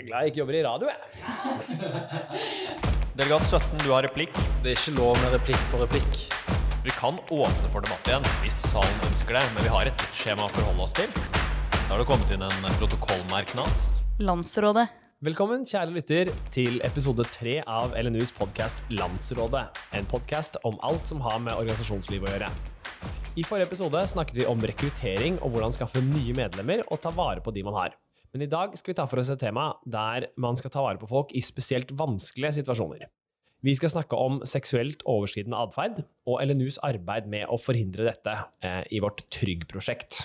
[0.00, 1.00] Jeg er glad jeg ikke jobber i radio, jeg.
[3.20, 4.32] Delegat 17, du har replikk.
[4.64, 6.16] Det er ikke lov med replikk på replikk.
[6.86, 10.48] Vi kan åpne for debatt igjen hvis salen ønsker det, men vi har et skjema
[10.48, 11.12] å forholde oss til.
[11.76, 13.86] Da har det kommet inn en protokollmerknad.
[14.24, 14.88] Landsrådet.
[15.20, 19.68] Velkommen, kjære lytter, til episode tre av LNUs podkast Landsrådet.
[20.00, 22.54] En podkast om alt som har med organisasjonsliv å gjøre.
[23.36, 27.44] I forrige episode snakket vi om rekruttering og hvordan skaffe nye medlemmer og ta vare
[27.44, 28.00] på de man har.
[28.30, 31.00] Men i dag skal vi ta for oss et tema der man skal ta vare
[31.00, 33.08] på folk i spesielt vanskelige situasjoner.
[33.60, 35.98] Vi skal snakke om seksuelt overskridende atferd
[36.30, 40.22] og LNUs arbeid med å forhindre dette eh, i vårt Trygg-prosjekt.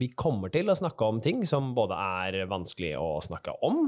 [0.00, 3.82] Vi kommer til å snakke om ting som både er vanskelig å snakke om,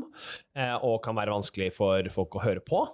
[0.58, 2.84] eh, og kan være vanskelig for folk å høre på.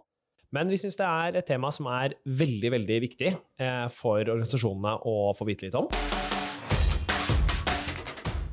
[0.54, 5.00] Men vi syns det er et tema som er veldig, veldig viktig eh, for organisasjonene
[5.02, 5.90] å få vite litt om.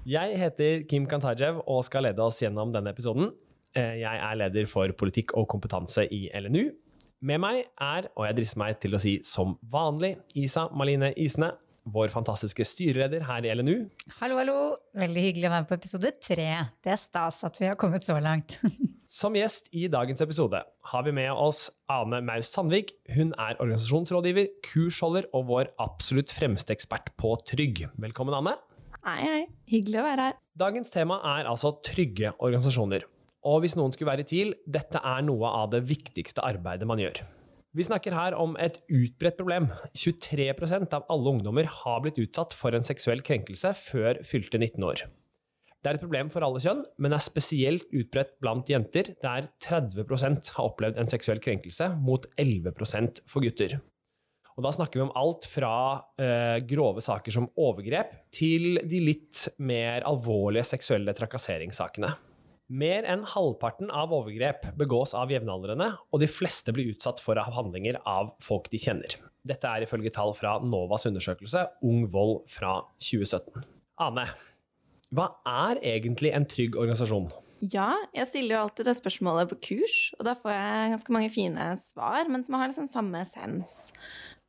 [0.05, 3.31] Jeg heter Kim Kantajev og skal lede oss gjennom denne episoden.
[3.73, 6.69] Eh, Jeg er leder for politikk og kompetanse i LNU.
[7.25, 11.55] Med meg er, og jeg drister meg til å si som vanlig, Isa Maline Isene,
[11.89, 13.87] vår fantastiske styreleder her i LNU.
[14.19, 14.57] Hallo, hallo.
[14.97, 16.47] Veldig hyggelig å være med på episode tre.
[16.85, 18.59] Det er stas at vi har kommet så langt.
[19.09, 22.93] Som gjest i dagens episode har vi med oss Ane Maus Sandvik.
[23.17, 27.87] Hun er organisasjonsrådgiver, kursholder og vår absolutt fremste ekspert på trygg.
[28.01, 28.57] Velkommen, Ane.
[29.05, 29.41] Hei, hei.
[29.69, 30.37] Hyggelig å være her.
[30.57, 33.03] Dagens tema er altså trygge organisasjoner.
[33.45, 36.97] Og hvis noen skulle være i tvil, dette er noe av det viktigste arbeidet man
[37.03, 37.21] gjør.
[37.77, 39.69] Vi snakker her om et utbredt problem.
[39.93, 45.05] 23% av alle ungdommer har blitt utsatt for en seksuell krenkelse før fylte 19 år.
[45.85, 50.55] Det er et problem for alle kjønn, men er spesielt utbredt blant jenter, der 30%
[50.55, 53.77] har opplevd en seksuell krenkelse, mot 11% for gutter.
[54.55, 55.73] Og da snakker vi om alt fra
[56.21, 62.13] eh, grove saker som overgrep til de litt mer alvorlige seksuelle trakasseringssakene.
[62.75, 67.99] Mer enn halvparten av overgrep begås av jevnaldrende, og de fleste blir utsatt for handlinger
[68.09, 69.19] av folk de kjenner.
[69.45, 73.67] Dette er ifølge tall fra NOVAs undersøkelse Ung vold fra 2017.
[74.01, 74.25] Ane,
[75.13, 77.29] hva er egentlig en trygg organisasjon?
[77.63, 81.29] Ja, jeg stiller jo alltid det spørsmålet på kurs, og da får jeg ganske mange
[81.33, 83.93] fine svar, men som har liksom samme essens.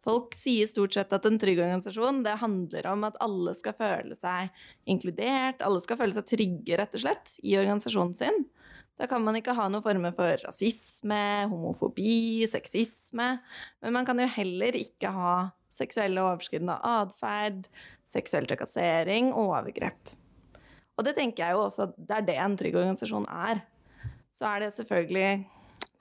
[0.07, 4.15] Folk sier stort sett at en trygg organisasjon det handler om at alle skal føle
[4.15, 4.53] seg
[4.87, 8.45] inkludert, alle skal føle seg trygge, rett og slett, i organisasjonen sin.
[8.97, 11.19] Da kan man ikke ha noen former for rasisme,
[11.51, 13.27] homofobi, sexisme,
[13.83, 15.35] men man kan jo heller ikke ha
[15.73, 17.67] seksuelle overskridende atferd,
[18.07, 20.15] seksuell trakassering og overgrep.
[20.97, 23.61] Og det tenker jeg jo også at det er det en trygg organisasjon er.
[24.33, 25.31] Så er det selvfølgelig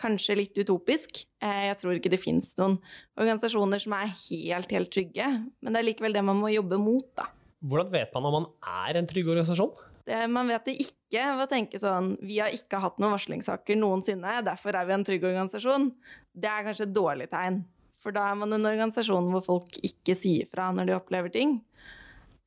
[0.02, 1.24] kanskje litt utopisk.
[1.42, 2.78] Eh, Jeg tror ikke det fins noen
[3.18, 5.28] organisasjoner som er helt, helt trygge,
[5.62, 7.30] men det er likevel det man må jobbe mot, da.
[7.66, 8.48] Hvordan vet man om man
[8.88, 9.74] er en trygg organisasjon?
[10.06, 13.80] Det, man vet det ikke ved å tenke sånn Vi har ikke hatt noen varslingssaker
[13.80, 15.88] noensinne, derfor er vi en trygg organisasjon.
[16.30, 17.64] Det er kanskje et dårlig tegn.
[18.04, 21.58] For da er man en organisasjon hvor folk ikke sier fra når de opplever ting.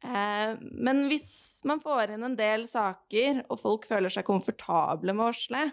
[0.06, 5.24] Eh, men hvis man får inn en del saker, og folk føler seg komfortable med
[5.24, 5.64] å varsle,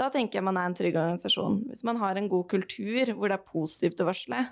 [0.00, 1.60] da tenker jeg man er en trygg organisasjon.
[1.68, 4.44] Hvis man har en god kultur hvor det er positivt å varsle.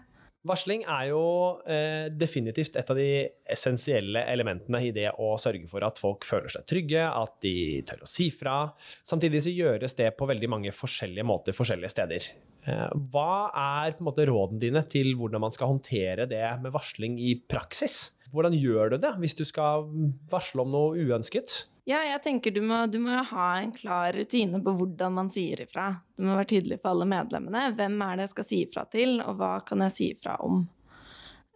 [0.46, 1.22] Varsling er jo
[1.66, 3.08] eh, definitivt et av de
[3.50, 7.54] essensielle elementene i det å sørge for at folk føler seg trygge, at de
[7.88, 8.60] tør å si fra.
[9.02, 12.28] Samtidig så gjøres det på veldig mange forskjellige måter forskjellige steder.
[12.68, 16.74] Eh, hva er på en måte rådene dine til hvordan man skal håndtere det med
[16.76, 18.14] varsling i praksis?
[18.30, 19.88] Hvordan gjør du det hvis du skal
[20.30, 21.64] varsle om noe uønsket?
[21.88, 25.62] Ja, jeg tenker du må, du må ha en klar rutine på hvordan man sier
[25.64, 25.86] ifra.
[26.18, 27.70] Det må være tydelig for alle medlemmene.
[27.78, 30.66] Hvem er det jeg skal si ifra til, og hva kan jeg si ifra om?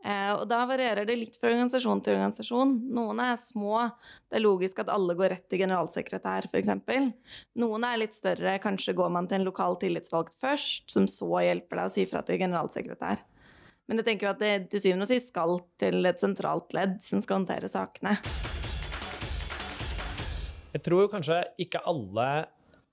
[0.03, 2.73] Eh, og da varierer det litt fra organisasjon til organisasjon.
[2.97, 3.77] Noen er små.
[4.25, 6.73] Det er logisk at alle går rett til generalsekretær, f.eks.
[7.61, 8.57] Noen er litt større.
[8.65, 12.25] Kanskje går man til en lokal tillitsvalgt først, som så hjelper deg å si fra
[12.25, 13.21] til generalsekretær.
[13.85, 16.97] Men jeg tenker jo at det til syvende og sist skal til et sentralt ledd
[17.05, 18.17] som skal håndtere sakene.
[20.73, 22.29] Jeg tror kanskje ikke alle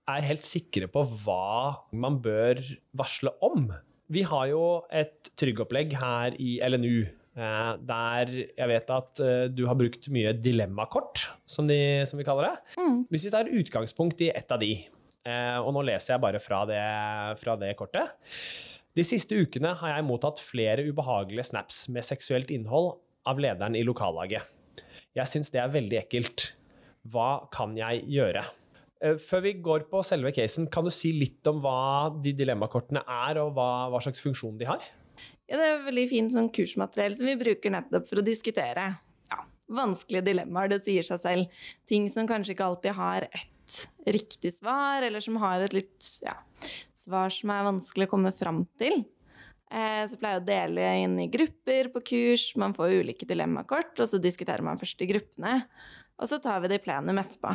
[0.09, 2.59] er helt sikre på hva man bør
[2.97, 3.69] varsle om.
[4.09, 7.05] Vi har jo et tryggopplegg her i LNU,
[7.39, 12.27] eh, der jeg vet at eh, du har brukt mye dilemmakort, som, de, som vi
[12.27, 12.77] kaller det.
[13.13, 14.73] Hvis vi tar utgangspunkt i ett av de,
[15.29, 16.83] eh, og nå leser jeg bare fra det,
[17.39, 18.17] fra det kortet.
[18.97, 22.97] De siste ukene har jeg mottatt flere ubehagelige snaps med seksuelt innhold
[23.29, 24.43] av lederen i lokallaget.
[25.15, 26.53] Jeg syns det er veldig ekkelt.
[27.09, 28.43] Hva kan jeg gjøre?
[29.01, 33.03] Eh, Før vi går på selve casen, kan du si litt om hva de dilemmakortene
[33.03, 34.89] er, og hva, hva slags funksjon de har?
[35.49, 38.83] Ja, det er veldig fint sånn kursmateriell som vi bruker nettopp for å diskutere
[39.31, 39.39] ja,
[39.73, 40.69] vanskelige dilemmaer.
[40.75, 41.63] Det sier seg selv.
[41.89, 43.79] Ting som kanskje ikke alltid har ett
[44.09, 46.35] riktig svar, eller som har et litt ja,
[46.97, 49.03] svar som er vanskelig å komme fram til.
[49.69, 53.93] Eh, så pleier jeg å dele inn i grupper på kurs, man får ulike dilemmakort,
[54.01, 55.59] og så diskuterer man først i gruppene.
[56.19, 57.51] Og så tar vi det i plenum etterpå.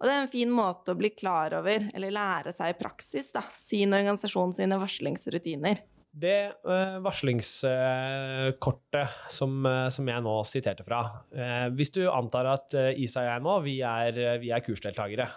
[0.00, 3.32] Og det er en fin måte å bli klar over, eller lære seg i praksis,
[3.36, 5.76] da, sin organisasjon sine varslingsrutiner.
[6.10, 12.74] Det uh, varslingskortet som, uh, som, jeg nå siterte fra eh, Hvis du antar at
[12.98, 14.10] Isa og jeg nå, vi er,
[14.42, 15.28] vi er kursdeltakere,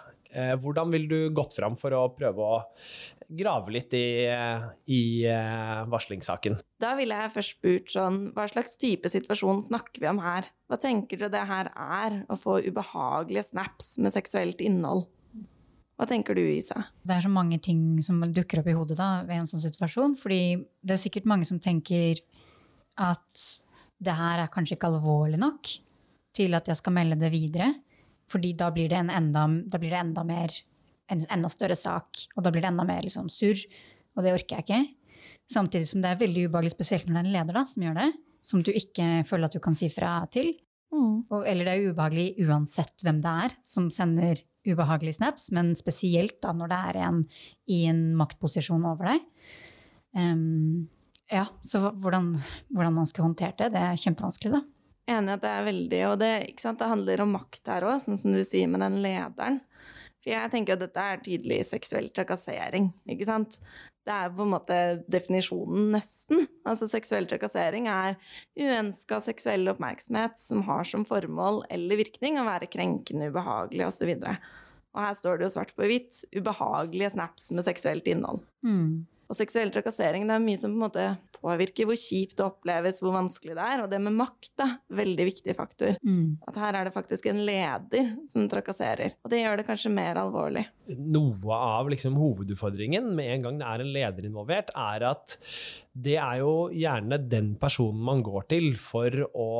[0.58, 2.58] hvordan ville du gått fram for å prøve å
[3.28, 4.26] grave litt i,
[4.90, 5.02] i
[5.90, 6.58] varslingssaken?
[6.82, 10.48] Da ville jeg først spurt sånn Hva slags type situasjon snakker vi om her?
[10.68, 15.06] Hva tenker dere det her er, å få ubehagelige snaps med seksuelt innhold?
[15.94, 16.88] Hva tenker du, Isa?
[17.06, 20.16] Det er så mange ting som dukker opp i hodet da, ved en sånn situasjon.
[20.18, 20.42] Fordi
[20.82, 22.18] det er sikkert mange som tenker
[22.98, 23.44] at
[24.04, 25.70] det her er kanskje ikke alvorlig nok
[26.34, 27.70] til at jeg skal melde det videre.
[28.30, 29.46] Fordi da blir det en enda,
[29.78, 30.54] blir det enda mer
[31.12, 33.60] en enda større sak, og da blir det enda mer liksom, surr.
[34.14, 35.30] Og det orker jeg ikke.
[35.50, 37.98] Samtidig som det er veldig ubehagelig, spesielt når det er en leder da, som gjør
[37.98, 38.10] det,
[38.44, 40.54] som du ikke føler at du kan si fra til.
[40.94, 41.24] Mm.
[41.32, 46.38] Og, eller det er ubehagelig uansett hvem det er som sender ubehagelige snaps, men spesielt
[46.44, 47.24] da når det er en
[47.68, 49.24] i en maktposisjon over deg.
[50.14, 50.86] Um,
[51.32, 52.34] ja, så hvordan,
[52.70, 54.62] hvordan, man skulle håndtert det, det er kjempevanskelig, da.
[55.14, 56.32] Enig at det er veldig, og det,
[56.64, 59.58] det handler om makt her òg, sånn som du sier med den lederen.
[60.24, 63.58] For jeg tenker at dette er tydelig seksuell trakassering, ikke sant.
[64.04, 64.78] Det er på en måte
[65.08, 66.46] definisjonen, nesten.
[66.68, 68.16] Altså seksuell trakassering er
[68.60, 74.12] uønska seksuell oppmerksomhet som har som formål eller virkning å være krenkende, ubehagelig osv.
[74.16, 74.34] Og, så
[74.94, 78.44] og her står det jo svart på hvitt ubehagelige snaps med seksuelt innhold.
[78.64, 79.04] Mm.
[79.28, 81.06] Og seksuell trakassering det er mye som på en måte
[81.44, 83.84] påvirker hvor kjipt det oppleves, hvor vanskelig det er.
[83.84, 85.98] Og det med makt, da, veldig viktig faktor.
[86.04, 86.40] Mm.
[86.48, 89.16] At her er det faktisk en leder som trakasserer.
[89.24, 90.66] Og det gjør det kanskje mer alvorlig.
[91.00, 95.38] Noe av liksom, hovedutfordringen med en gang det er en leder involvert, er at
[95.94, 99.50] det er jo gjerne den personen man går til for å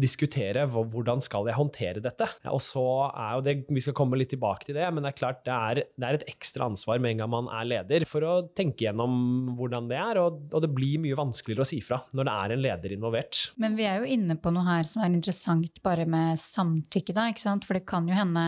[0.00, 2.28] diskutere hvordan skal jeg håndtere dette.
[2.52, 5.18] Og så er jo det, Vi skal komme litt tilbake til det, men det er
[5.18, 8.24] klart det er, det er et ekstra ansvar med en gang man er leder, for
[8.26, 10.22] å tenke gjennom hvordan det er.
[10.22, 13.42] Og, og, det blir mye vanskeligere å si fra når det er en leder involvert.
[13.60, 17.28] Men vi er jo inne på noe her som er interessant bare med samtykke, da.
[17.32, 17.66] ikke sant?
[17.66, 18.46] For det kan jo hende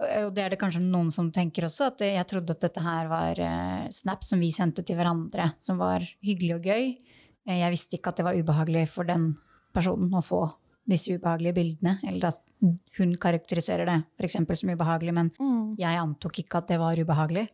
[0.00, 3.10] og det er det kanskje noen som tenker også, at jeg trodde at dette her
[3.10, 6.86] var uh, snap som vi sendte til hverandre, som var hyggelig og gøy.
[7.46, 9.34] Eh, jeg visste ikke at det var ubehagelig for den
[9.74, 10.46] personen å få
[10.90, 12.40] disse ubehagelige bildene, eller at
[12.98, 14.40] hun karakteriserer det f.eks.
[14.40, 15.76] som ubehagelig, men mm.
[15.78, 17.46] jeg antok ikke at det var ubehagelig.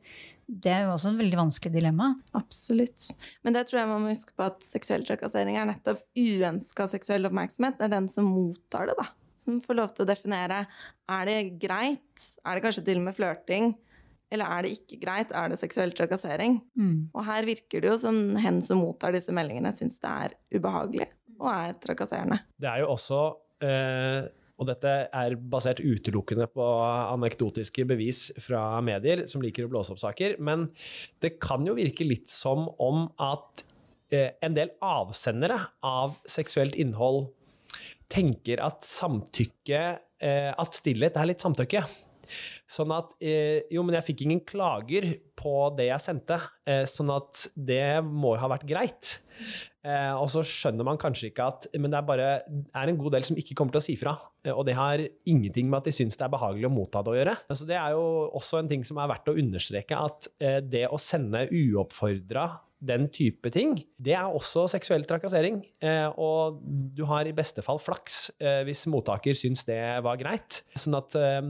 [0.46, 2.12] Det er jo også en veldig vanskelig dilemma.
[2.38, 3.10] Absolutt.
[3.44, 7.26] Men det tror jeg man må huske på at seksuell trakassering er nettopp uønska seksuell
[7.28, 7.80] oppmerksomhet.
[7.80, 9.10] Det er den som mottar det, da
[9.40, 10.62] som får lov til å definere
[11.12, 13.74] er det greit, er det kanskje til og med flørting,
[14.32, 16.58] eller er det ikke greit, er det seksuell trakassering?
[16.78, 16.96] Mm.
[17.14, 21.10] Og her virker det jo som hen som mottar disse meldingene, syns det er ubehagelig
[21.36, 22.40] og er trakasserende.
[22.58, 23.22] Det er jo også
[23.66, 26.64] eh og dette er basert utelukkende på
[27.12, 30.70] anekdotiske bevis fra medier som liker å blåse opp saker, men
[31.20, 33.66] det kan jo virke litt som om at
[34.08, 37.26] eh, en del avsendere av seksuelt innhold
[38.12, 39.84] tenker at samtykke
[40.22, 41.84] eh, At stillhet er litt samtykke.
[42.66, 45.06] Sånn at eh, Jo, men jeg fikk ingen klager
[45.38, 49.20] på det jeg sendte, eh, sånn at det må jo ha vært greit.
[49.86, 52.28] og så skjønner man kanskje ikke at Men det er bare
[52.74, 54.16] er en god del som ikke kommer til å si fra.
[54.50, 57.18] og det har ingenting med at de syns det er behagelig å motta det å
[57.20, 57.36] gjøre.
[57.52, 60.26] Så det er jo også en ting som er verdt å understreke, at
[60.66, 62.48] det å sende uoppfordra
[62.86, 65.60] den type ting, det er også seksuell trakassering.
[65.84, 70.62] Eh, og du har i beste fall flaks eh, hvis mottaker syns det var greit.
[70.78, 71.40] Sånn at eh,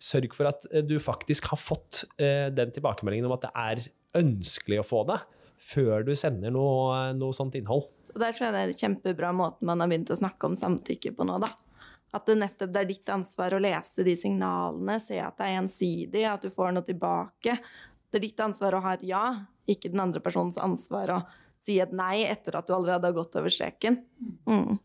[0.00, 3.82] sørg for at du faktisk har fått den tilbakemeldingen om at det er
[4.16, 5.18] ønskelig å få det,
[5.60, 7.84] før du sender noe, noe sånt innhold.
[8.08, 10.56] Så Der tror jeg det er en kjempebra måten man har begynt å snakke om
[10.56, 11.52] samtykke på nå, da.
[12.16, 15.56] At det nettopp det er ditt ansvar å lese de signalene, se at det er
[15.58, 17.54] gjensidig, at du får noe tilbake.
[18.10, 19.24] Det er ditt ansvar å ha et ja,
[19.72, 21.20] ikke den andre personens ansvar å
[21.60, 24.00] si et nei etter at du allerede har gått over streken.
[24.48, 24.78] Mm.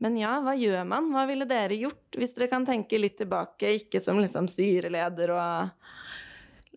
[0.00, 1.10] Men ja, hva gjør man?
[1.12, 5.90] Hva ville dere gjort hvis dere kan tenke litt tilbake, ikke som liksom styreleder og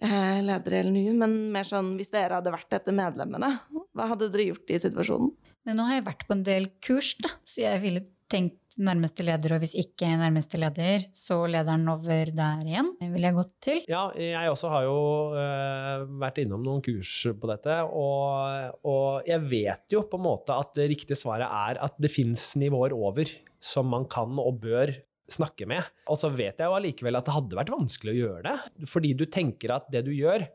[0.03, 3.53] eh, leder eller NU, men mer sånn hvis dere hadde vært dette medlemmene,
[3.95, 5.31] hva hadde dere gjort i situasjonen?
[5.71, 8.03] Nå har jeg vært på en del kurs, da, så jeg ville
[8.33, 12.89] tenkt nærmeste leder, og hvis ikke nærmeste leder, så lederen over der igjen.
[12.99, 13.81] ville vil jeg gått til.
[13.91, 14.97] Ja, jeg også har jo
[15.35, 20.57] uh, vært innom noen kurs på dette, og, og, jeg vet jo på en måte
[20.57, 23.29] at det riktige svaret er at det fins nivåer over
[23.63, 24.91] som man kan og bør
[25.31, 25.85] snakke med.
[26.11, 29.13] Og så vet jeg jo allikevel at det hadde vært vanskelig å gjøre det, fordi
[29.17, 30.45] du tenker at det du gjør,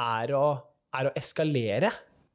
[0.00, 0.46] er å,
[0.98, 1.92] er å eskalere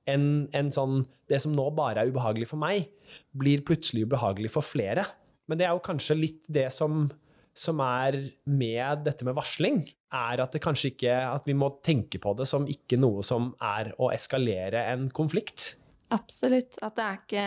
[0.10, 2.90] en, en sånn Det som nå bare er ubehagelig for meg,
[3.34, 5.08] blir plutselig ubehagelig for flere.
[5.50, 7.08] Men det er jo kanskje litt det som,
[7.54, 9.82] som er med dette med varsling,
[10.14, 13.52] er at det kanskje ikke At vi må tenke på det som ikke noe som
[13.58, 15.76] er å eskalere en konflikt.
[16.14, 16.78] Absolutt.
[16.86, 17.46] At det er, ikke,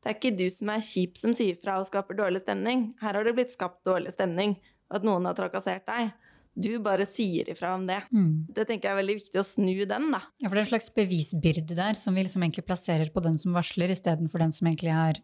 [0.00, 2.88] det er ikke du som er kjip som sier fra og skaper dårlig stemning.
[3.02, 4.56] Her har det blitt skapt dårlig stemning,
[4.88, 6.14] at noen har trakassert deg.
[6.58, 8.00] Du bare sier ifra om det.
[8.50, 10.20] Det tenker jeg er veldig viktig å snu den, da.
[10.42, 13.38] Ja, for det er en slags bevisbyrde der som vi liksom egentlig plasserer på den
[13.38, 15.20] som varsler, istedenfor den som egentlig har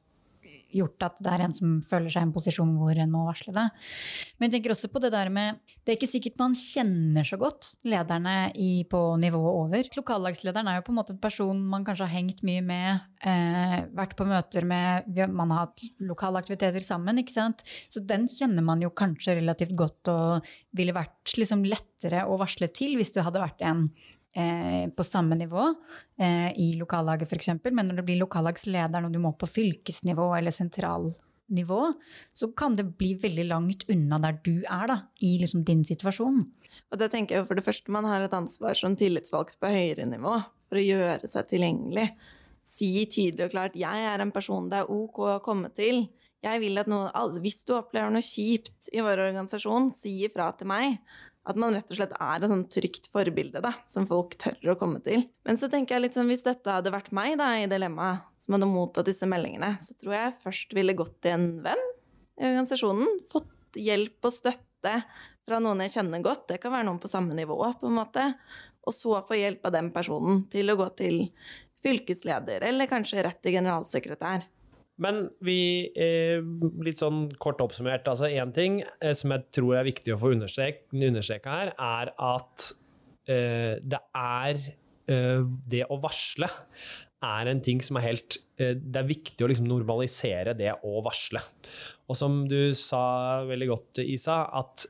[0.75, 3.54] gjort at det er en som føler seg i en posisjon hvor en må varsle
[3.54, 3.66] det.
[4.38, 7.38] Men jeg tenker også på det der med Det er ikke sikkert man kjenner så
[7.40, 9.90] godt lederne i, på nivået over.
[9.99, 13.76] Lokallagslederen er jo på en måte en person man kanskje har hengt mye med, eh,
[13.95, 17.64] vært på møter med, man har hatt lokale aktiviteter sammen, ikke sant.
[17.88, 22.71] Så den kjenner man jo kanskje relativt godt og ville vært liksom lettere å varsle
[22.75, 23.88] til hvis det hadde vært en
[24.37, 25.67] eh, på samme nivå
[26.19, 27.53] eh, i lokallaget f.eks.
[27.71, 31.81] Men når det blir lokallagslederen og du må på fylkesnivå eller sentralnivå,
[32.35, 36.43] så kan det bli veldig langt unna der du er da, i liksom din situasjon.
[36.91, 40.09] Og det tenker jeg for det første man har et ansvar som tillitsvalgt på høyere
[40.11, 40.38] nivå
[40.69, 42.09] for å gjøre seg tilgjengelig.
[42.64, 46.09] Si tydelig og klart 'jeg er en person det er ok å komme til'.
[46.45, 50.50] Jeg vil at noe, altså, Hvis du opplever noe kjipt i vår organisasjon, si ifra
[50.57, 50.99] til meg.
[51.44, 54.76] At man rett og slett er et sånn trygt forbilde da, som folk tør å
[54.80, 55.26] komme til.
[55.44, 58.56] Men så tenker jeg litt sånn, hvis dette hadde vært meg da, i dilemmaet, som
[58.56, 61.84] hadde mottatt disse meldingene, så tror jeg først ville gått til en venn
[62.40, 63.20] i organisasjonen.
[63.28, 64.94] Fått hjelp og støtte
[65.44, 66.46] fra noen jeg kjenner godt.
[66.48, 68.24] Det kan være noen på samme nivå, på en måte.
[68.84, 71.20] Og så få hjelp av den personen til å gå til
[71.84, 74.46] fylkesleder, eller kanskje rett til generalsekretær.
[75.02, 76.38] Men vi, eh,
[76.86, 80.34] litt sånn kort oppsummert, altså én ting eh, som jeg tror er viktig å få
[80.36, 82.70] understrek, understreka her, er at
[83.26, 84.64] eh, det er
[85.04, 86.46] Det å varsle
[87.20, 91.42] er en ting som er helt Det er viktig å liksom normalisere det å varsle.
[92.08, 94.86] Og som du sa veldig godt, Isa, at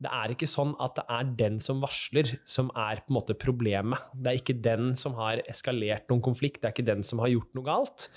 [0.00, 3.36] det er ikke sånn at det er den som varsler, som er på en måte
[3.36, 4.10] problemet.
[4.16, 7.32] Det er ikke den som har eskalert noen konflikt, det er ikke den som har
[7.34, 8.08] gjort noe galt.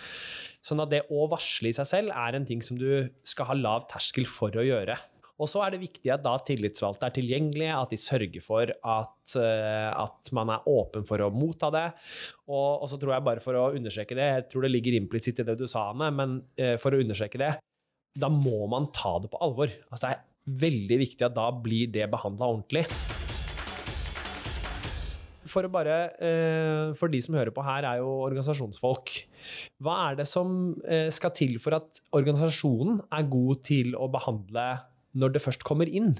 [0.63, 3.57] Sånn at det å varsle i seg selv er en ting som du skal ha
[3.59, 4.95] lav terskel for å gjøre.
[5.41, 9.35] Og så er det viktig at da tillitsvalgte er tilgjengelige, at de sørger for at,
[9.41, 11.87] eh, at man er åpen for å motta det.
[12.47, 15.41] Og, og så tror jeg bare for å understreke det, jeg tror det ligger implisitt
[15.41, 17.55] i det du sa, Anne, men eh, for å understreke det,
[18.13, 19.73] da må man ta det på alvor.
[19.89, 22.85] Altså det er veldig viktig at da blir det behandla ordentlig.
[25.53, 29.11] For, bare, eh, for de som hører på her, er jo organisasjonsfolk.
[29.83, 34.67] Hva er det som eh, skal til for at organisasjonen er god til å behandle
[35.19, 36.15] når det først kommer inn?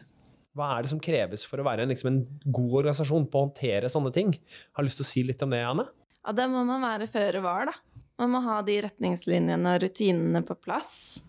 [0.53, 3.48] Hva er det som kreves for å være en, liksom en god organisasjon på å
[3.48, 4.36] håndtere sånne ting?
[4.75, 5.88] Har du lyst til å si litt om det, Anne?
[6.20, 8.03] Ja, da må man være føre var, da.
[8.22, 11.24] Man må ha de retningslinjene og rutinene på plass.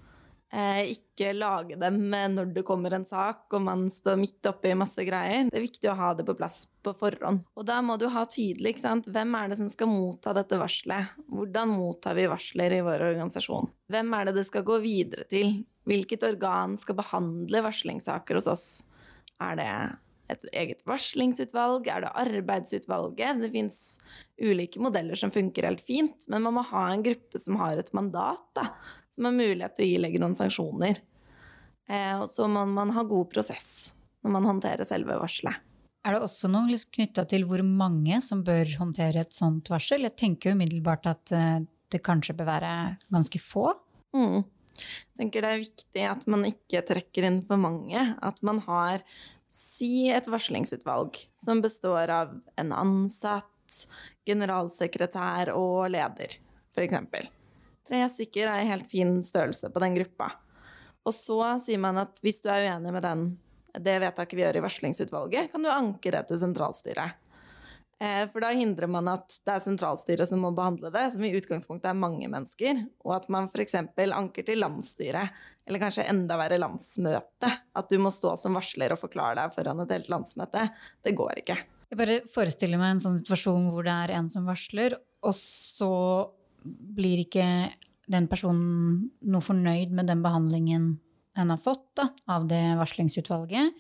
[0.55, 5.03] Eh, ikke lage dem når det kommer en sak og man står midt oppi masse
[5.03, 5.49] greier.
[5.51, 7.43] Det er viktig å ha det på plass på forhånd.
[7.59, 9.09] Og da må du ha tydelig ikke sant?
[9.11, 11.17] hvem er det som skal motta dette varselet.
[11.33, 13.67] Hvordan mottar vi varsler i vår organisasjon?
[13.91, 15.65] Hvem er det det skal gå videre til?
[15.91, 18.69] Hvilket organ skal behandle varslingssaker hos oss?
[19.43, 19.71] Er det
[20.33, 21.89] et eget varslingsutvalg?
[21.91, 23.43] Er det arbeidsutvalget?
[23.43, 23.81] Det fins
[24.41, 27.93] ulike modeller som funker helt fint, men man må ha en gruppe som har et
[27.97, 28.71] mandat, da,
[29.15, 31.03] som har mulighet til å ilegge noen sanksjoner.
[31.91, 33.93] Eh, og så må man ha god prosess
[34.25, 35.61] når man håndterer selve varselet.
[36.05, 40.05] Er det også noe liksom knytta til hvor mange som bør håndtere et sånt varsel?
[40.05, 41.63] Jeg tenker jo umiddelbart at eh,
[41.93, 42.73] det kanskje bør være
[43.13, 43.71] ganske få.
[44.17, 44.43] Mm.
[44.75, 48.03] Jeg tenker det er viktig at man ikke trekker inn for mange.
[48.25, 49.05] At man har
[49.55, 53.51] Si et varslingsutvalg som består av en ansatt,
[54.27, 56.35] generalsekretær og leder,
[56.75, 56.99] f.eks.
[57.85, 60.33] Tre stykker er en helt fin størrelse på den gruppa.
[61.05, 63.25] Og så sier man at hvis du er uenig med den,
[63.75, 67.19] det vedtaket vi gjør i varslingsutvalget, kan du anke det til sentralstyret.
[68.05, 71.33] Eh, For da hindrer man at det er sentralstyret som må behandle det, som i
[71.39, 73.77] utgangspunktet er mange mennesker, og at man f.eks.
[74.05, 77.53] anker til landsstyret, eller kanskje enda verre landsmøte.
[77.79, 80.67] At du må stå som varsler og forklare deg foran et helt landsmøte.
[81.05, 81.57] Det går ikke.
[81.91, 85.93] Jeg bare forestiller meg en sånn situasjon hvor det er en som varsler, og så
[86.65, 87.47] blir ikke
[88.11, 90.95] den personen noe fornøyd med den behandlingen
[91.35, 93.73] en har fått da, av det varslingsutvalget.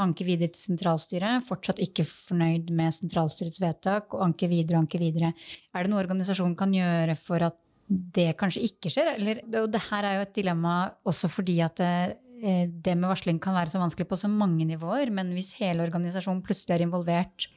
[0.00, 5.34] Anker videre til sentralstyret, fortsatt ikke fornøyd med sentralstyrets vedtak, og anker videre anke videre.
[5.76, 7.58] Er det noe organisasjonen kan gjøre for at
[7.88, 9.12] det kanskje ikke skjer?
[9.18, 10.76] Eller, og det her er jo et dilemma
[11.08, 11.92] også fordi at det,
[12.40, 15.84] eh, det med varsling kan være så vanskelig på så mange nivåer, men hvis hele
[15.84, 17.50] organisasjonen plutselig er involvert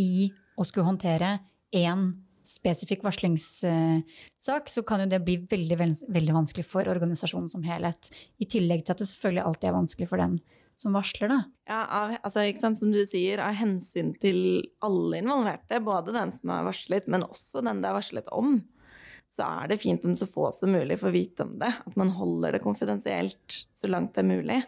[0.00, 1.36] i å skulle håndtere
[1.74, 2.12] én
[2.44, 5.78] spesifikk varslingssak, så kan jo det bli veldig,
[6.12, 8.10] veldig vanskelig for organisasjonen som helhet.
[8.40, 10.36] I tillegg til at det selvfølgelig alltid er vanskelig for den
[10.76, 11.40] som varsler, det.
[11.70, 12.44] Ja, av, altså,
[12.76, 17.62] som du sier, av hensyn til alle involverte, både den som har varslet, men også
[17.64, 18.58] den det er varslet om,
[19.34, 21.72] så er det fint om så få som mulig får vite om det.
[21.86, 24.60] At man holder det konfidensielt så langt det er mulig.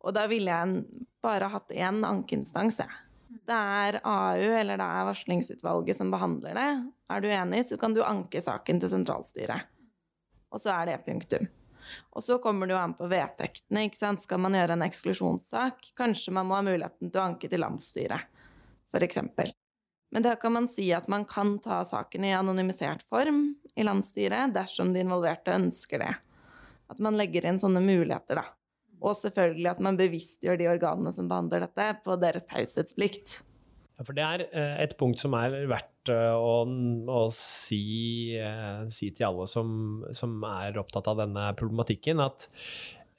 [0.00, 0.84] Og da ville jeg
[1.24, 3.00] bare hatt én ankeinstans, jeg.
[3.50, 6.68] Det er AU eller det er varslingsutvalget som behandler det.
[7.10, 9.66] Er du enig, så kan du anke saken til sentralstyret.
[10.50, 11.50] Og så er det punktum.
[12.14, 13.86] Og så kommer det jo an på vedtektene.
[13.88, 14.22] ikke sant?
[14.22, 15.92] Skal man gjøre en eksklusjonssak?
[15.98, 18.28] Kanskje man må ha muligheten til å anke til landsstyret,
[18.90, 19.20] f.eks.
[20.10, 23.44] Men da kan man si at man kan ta saken i anonymisert form
[23.78, 26.14] i landsstyret dersom de involverte ønsker det.
[26.90, 28.48] At man legger inn sånne muligheter, da.
[29.00, 33.38] Og selvfølgelig at man bevisstgjør de organene som behandler dette, på deres taushetsplikt.
[33.96, 36.54] Ja, for det er eh, et punkt som er verdt å,
[37.10, 39.72] å si, eh, si, til alle som,
[40.16, 42.48] som, er opptatt av denne problematikken, at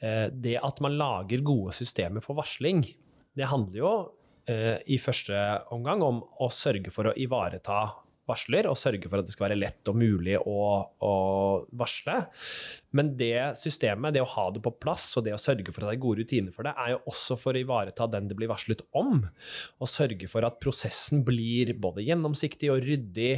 [0.02, 2.80] det at man lager gode systemer for varsling,
[3.38, 3.92] det handler jo
[4.90, 5.38] i første
[5.76, 7.84] omgang om å sørge for å ivareta
[8.30, 10.62] varsler, og sørge for at det skal være lett og mulig å,
[11.04, 11.14] å,
[11.78, 12.18] varsle.
[12.98, 15.92] Men det systemet, det å ha det på plass og det å sørge for at
[15.92, 18.52] det er gode rutiner for det, er jo også for å ivareta den det blir
[18.52, 19.24] varslet om.
[19.80, 23.34] Og sørge for at prosessen blir både gjennomsiktig og ryddig,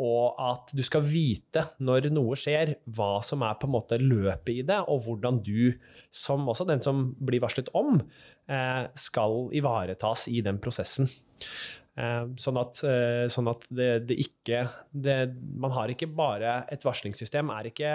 [0.00, 4.52] og at du skal vite når noe skjer, hva som er på en måte løpet
[4.54, 5.74] i det, og hvordan du,
[6.08, 8.00] som også den som blir varslet om,
[8.48, 11.10] eh, skal ivaretas i den prosessen.
[12.00, 14.62] Eh, sånn at, eh, sånn at det, det, ikke
[14.94, 15.16] det,
[15.60, 17.90] Man har ikke bare Et varslingssystem er ikke,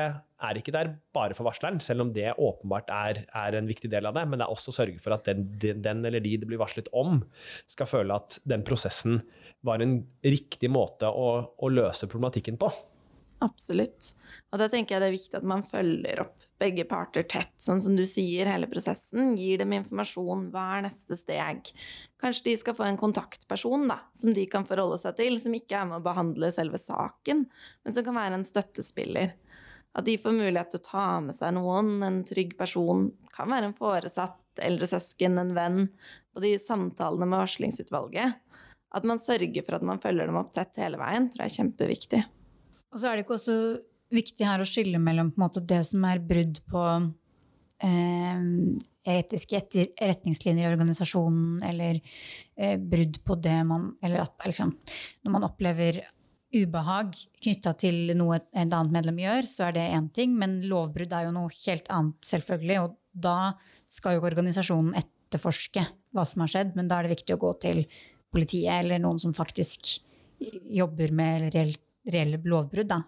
[0.46, 4.06] er ikke, der bare for varsleren, selv om det åpenbart er, er, en viktig del
[4.06, 4.26] av det.
[4.30, 6.92] Men det er også å sørge for at den, den, eller de det blir varslet
[6.94, 7.24] om,
[7.72, 9.24] skal føle at den prosessen
[9.66, 12.70] var en riktig måte å, å løse problematikken på.
[13.44, 14.14] Absolutt.
[14.54, 17.82] Og da tenker jeg det er viktig at man følger opp begge parter tett, sånn
[17.84, 19.34] som du sier, hele prosessen.
[19.36, 20.48] Gir dem informasjon.
[20.54, 21.68] Hva er neste steg?
[22.22, 25.82] Kanskje de skal få en kontaktperson da, som de kan forholde seg til, som ikke
[25.82, 27.44] er med å behandle selve saken,
[27.84, 29.36] men som kan være en støttespiller.
[29.96, 33.10] At de får mulighet til å ta med seg noen, en trygg person.
[33.36, 35.86] Kan være en foresatt, eldre søsken, en venn.
[36.36, 38.42] På de samtalene med varslingsutvalget.
[38.96, 41.60] At man sørger for at man følger dem opp tett hele veien, tror jeg er
[41.62, 42.24] kjempeviktig.
[42.94, 43.58] Og så er det ikke også
[44.16, 46.84] viktig her å skille mellom måte, det som er brudd på
[47.84, 48.44] eh,
[49.16, 49.62] etiske
[50.02, 54.76] retningslinjer i organisasjonen, eller eh, brudd på det man Eller at liksom,
[55.26, 56.04] når man opplever
[56.56, 61.14] ubehag knytta til noe et annet medlem gjør, så er det én ting, men lovbrudd
[61.14, 62.78] er jo noe helt annet, selvfølgelig.
[62.86, 63.56] Og da
[63.92, 65.84] skal jo organisasjonen etterforske
[66.16, 67.84] hva som har skjedd, men da er det viktig å gå til
[68.32, 69.98] politiet eller noen som faktisk
[70.76, 73.02] jobber med reelt reelle lovbrudd, da.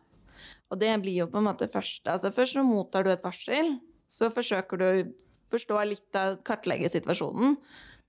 [0.72, 3.78] Og det blir jo på en måte først Altså først så mottar du et varsel,
[4.08, 4.96] så forsøker du å
[5.52, 7.56] forstå litt av kartlegge situasjonen.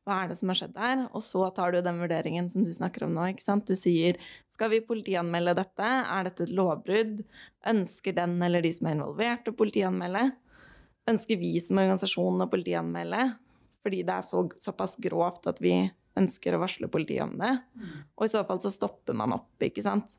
[0.09, 1.03] Hva er det som har skjedd der?
[1.13, 3.27] Og så tar du den vurderingen som du snakker om nå.
[3.29, 3.69] ikke sant?
[3.69, 4.17] Du sier
[4.49, 5.85] skal vi politianmelde dette?
[5.85, 7.21] Er dette et lovbrudd?
[7.69, 10.31] Ønsker den eller de som er involvert, å politianmelde?
[11.09, 13.27] Ønsker vi som organisasjon å politianmelde?
[13.85, 15.77] Fordi det er så, såpass grovt at vi
[16.19, 17.53] ønsker å varsle politiet om det.
[18.17, 20.17] Og i så fall så stopper man opp, ikke sant.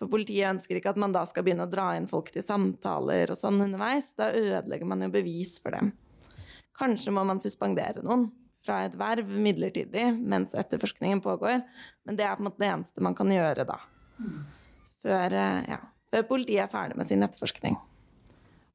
[0.00, 3.32] For politiet ønsker ikke at man da skal begynne å dra inn folk til samtaler
[3.32, 4.12] og sånn underveis.
[4.18, 5.92] Da ødelegger man jo bevis for dem.
[6.78, 8.30] Kanskje må man suspendere noen
[8.62, 11.64] fra et verv midlertidig mens etterforskningen pågår,
[12.06, 13.78] men det er på en måte det eneste man kan gjøre da.
[15.02, 15.80] Før, eh, ja,
[16.12, 17.78] før politiet er ferdig med sin etterforskning.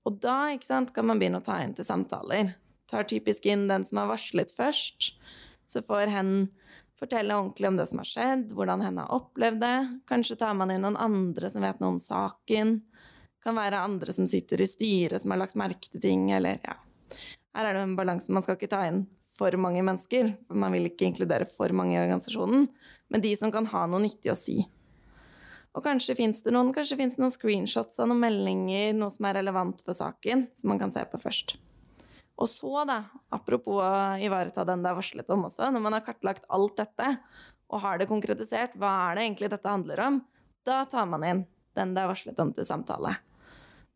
[0.08, 2.56] Og da sant, kan man begynne å ta inn til samtaler.
[2.88, 5.12] Tar typisk inn den som har varslet først.
[5.68, 6.32] Så får hen
[6.98, 9.78] Fortelle ordentlig om det som har skjedd, hvordan henne har opplevd det.
[10.10, 12.80] Kanskje tar man inn noen andre som vet noe om saken.
[13.46, 16.74] Kan være andre som sitter i styret, som har lagt merke til ting, eller ja.
[17.58, 18.34] Her er det en balanse.
[18.34, 19.06] Man skal ikke ta inn
[19.38, 22.66] for mange mennesker, for man vil ikke inkludere for mange i organisasjonen,
[23.14, 24.58] men de som kan ha noe nyttig å si.
[25.78, 29.38] Og kanskje fins det noen, kanskje det noen screenshots av noen meldinger, noe som er
[29.38, 31.60] relevant for saken, som man kan se på først.
[32.38, 33.02] Og så, da,
[33.34, 37.14] apropos å ivareta den det er varslet om også, når man har kartlagt alt dette
[37.68, 40.20] og har det konkretisert, hva er det egentlig dette handler om,
[40.68, 41.42] da tar man inn
[41.78, 43.16] den det er varslet om til samtale.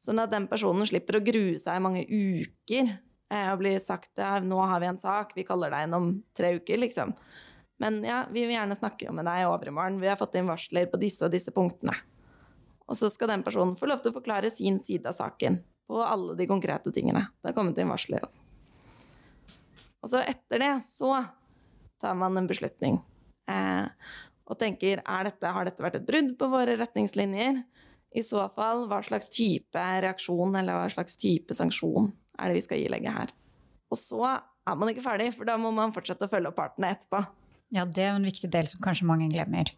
[0.02, 4.18] Sånn at den personen slipper å grue seg i mange uker eh, og bli sagt
[4.18, 7.14] ja, 'nå har vi en sak, vi kaller deg inn om tre uker', liksom.
[7.82, 10.90] Men ja, vi vil gjerne snakke med deg i overmorgen, vi har fått inn varsler
[10.90, 11.94] på disse og disse punktene.
[12.90, 16.00] Og så skal den personen få lov til å forklare sin side av saken på
[16.08, 17.26] alle de konkrete tingene.
[17.42, 18.24] Det har kommet inn varsler.
[20.02, 21.18] Og så etter det, så
[22.02, 23.02] tar man en beslutning.
[23.52, 23.90] Eh,
[24.48, 27.60] og tenker er dette, har dette vært et brudd på våre retningslinjer?
[28.12, 32.64] I så fall, hva slags type reaksjon eller hva slags type sanksjon er det vi
[32.66, 33.36] skal ilegge her?
[33.92, 36.92] Og så er man ikke ferdig, for da må man fortsette å følge opp partene
[36.96, 37.22] etterpå.
[37.76, 39.72] Ja, det er en viktig del som kanskje mange glemmer.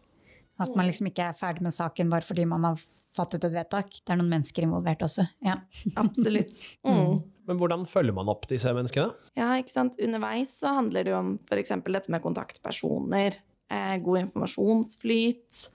[0.62, 2.82] At man liksom ikke er ferdig med saken bare fordi man har
[3.14, 3.92] fattet et vedtak.
[4.02, 5.26] Det er noen mennesker involvert også.
[5.44, 5.58] Ja.
[6.02, 6.56] Absolutt.
[6.86, 7.22] Mm.
[7.48, 9.12] Men hvordan følger man opp disse menneskene?
[9.38, 9.98] Ja, ikke sant?
[10.02, 11.74] Underveis så handler det jo om f.eks.
[11.84, 13.36] dette med kontaktpersoner,
[13.70, 15.66] eh, god informasjonsflyt.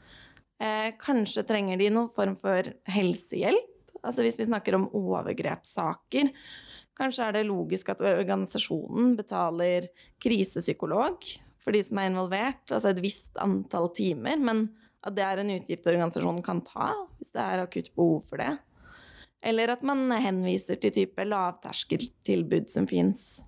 [0.60, 3.76] Eh, kanskje trenger de noen form for helsehjelp.
[4.00, 6.32] Altså hvis vi snakker om overgrepssaker.
[7.00, 9.88] Kanskje er det logisk at organisasjonen betaler
[10.24, 11.24] krisepsykolog
[11.60, 14.70] for de som er involvert, altså et visst antall timer, men
[15.06, 18.52] at det er en utgift organisasjonen kan ta hvis det er akutt behov for det.
[19.42, 23.46] Eller at man henviser til type lavterskeltilbud som fins.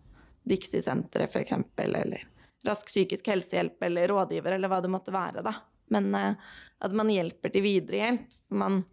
[0.47, 2.27] Dixie-senteret, eksempel, eller
[2.65, 5.53] Rask psykisk helsehjelp, eller rådgiver, eller hva det måtte være, da.
[5.91, 6.35] Men eh,
[6.85, 8.37] at man hjelper til videre hjelp.
[8.53, 8.83] Man,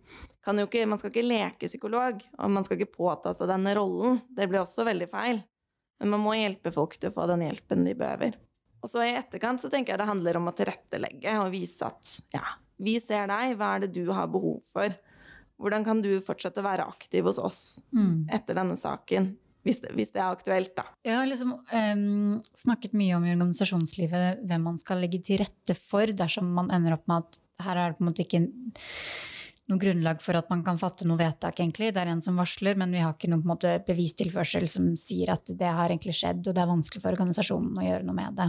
[0.44, 3.74] kan jo ikke, man skal ikke leke psykolog, og man skal ikke påta seg denne
[3.76, 4.22] rollen.
[4.32, 5.42] Det blir også veldig feil.
[6.00, 8.38] Men man må hjelpe folk til å få den hjelpen de behøver.
[8.82, 12.14] Og så i etterkant så tenker jeg det handler om å tilrettelegge og vise at
[12.34, 12.44] ja,
[12.78, 14.92] vi ser deg, hva er det du har behov for?
[15.58, 17.60] Hvordan kan du fortsette å være aktiv hos oss
[18.30, 19.32] etter denne saken?
[19.66, 20.84] Hvis det, hvis det er aktuelt, da.
[21.04, 25.74] Jeg har liksom um, snakket mye om i organisasjonslivet hvem man skal legge til rette
[25.76, 28.44] for dersom man ender opp med at her er det på en måte ikke
[29.68, 31.90] noe grunnlag for at man kan fatte noe vedtak, egentlig.
[31.94, 35.50] Det er en som varsler, men vi har ikke noen måte, bevistilførsel som sier at
[35.60, 38.48] det har egentlig skjedd, og det er vanskelig for organisasjonen å gjøre noe med det.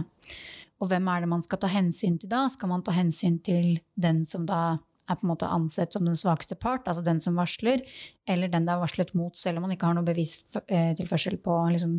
[0.80, 2.46] Og hvem er det man skal ta hensyn til da?
[2.48, 4.78] Skal man ta hensyn til den som da
[5.10, 7.82] er på en måte ansett som den svakeste part, altså den som varsler,
[8.30, 11.98] eller den det er varslet mot, selv om man ikke har noe bevistilførsel på liksom,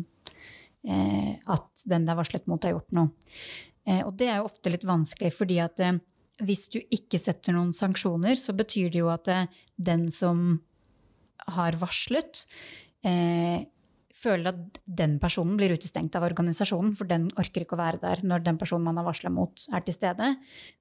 [0.88, 3.12] eh, at den det er varslet mot, har gjort noe.
[3.86, 6.00] Eh, og det er jo ofte litt vanskelig, fordi at eh,
[6.40, 10.62] hvis du ikke setter noen sanksjoner, så betyr det jo at eh, den som
[11.52, 12.46] har varslet,
[13.04, 13.66] eh,
[14.22, 18.22] føler at den personen blir utestengt av organisasjonen, for den orker ikke å være der
[18.26, 20.28] når den personen man har varsla mot, er til stede.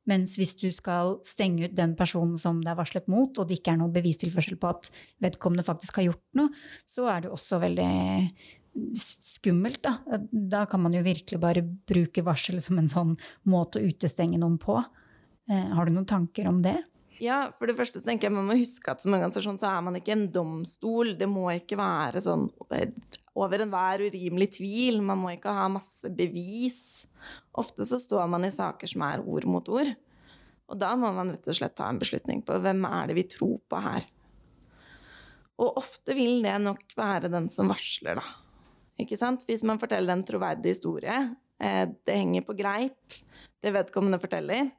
[0.10, 3.60] Mens hvis du skal stenge ut den personen som det er varslet mot, og det
[3.60, 4.92] ikke er noen bevistilførsel på at
[5.26, 6.54] vedkommende faktisk har gjort noe,
[6.86, 7.92] så er det også veldig
[8.96, 10.22] skummelt, da.
[10.32, 13.18] Da kan man jo virkelig bare bruke varsel som en sånn
[13.50, 14.78] måte å utestenge noen på.
[15.50, 16.78] Eh, har du noen tanker om det?
[17.22, 19.82] Ja, for det første så tenker jeg man må huske at som organisasjon så er
[19.86, 21.14] man ikke en domstol.
[21.20, 22.48] Det må ikke være sånn
[23.38, 25.04] over enhver urimelig tvil.
[25.06, 27.06] Man må ikke ha masse bevis.
[27.62, 29.94] Ofte så står man i saker som er ord mot ord.
[30.72, 33.28] Og da må man rett og slett ta en beslutning på hvem er det vi
[33.30, 34.08] tror på her.
[35.62, 38.26] Og ofte vil det nok være den som varsler, da.
[39.02, 39.46] Ikke sant?
[39.46, 41.18] Hvis man forteller en troverdig historie,
[41.62, 43.20] eh, det henger på greip,
[43.62, 44.72] det vedkommende forteller,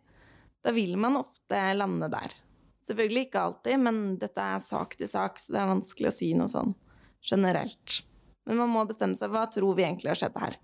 [0.63, 2.35] da vil man ofte lande der.
[2.83, 6.33] Selvfølgelig ikke alltid, men dette er sak til sak, så det er vanskelig å si
[6.39, 6.75] noe sånn
[7.23, 8.03] generelt.
[8.47, 10.57] Men man må bestemme seg hva tror vi egentlig har skjedd her.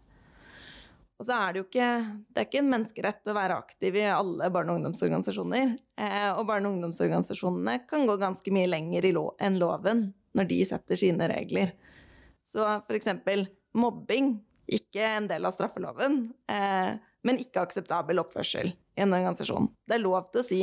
[1.18, 1.88] Og så er det jo ikke
[2.30, 5.76] Det er ikke en menneskerett å være aktiv i alle barne- og ungdomsorganisasjoner.
[5.98, 10.96] Eh, og barne- og ungdomsorganisasjonene kan gå ganske mye lenger enn loven når de setter
[10.96, 11.72] sine regler.
[12.42, 19.04] Så for eksempel mobbing, ikke en del av straffeloven, eh, men ikke akseptabel oppførsel i
[19.04, 19.70] en organisasjon.
[19.86, 20.62] Det er lov til å si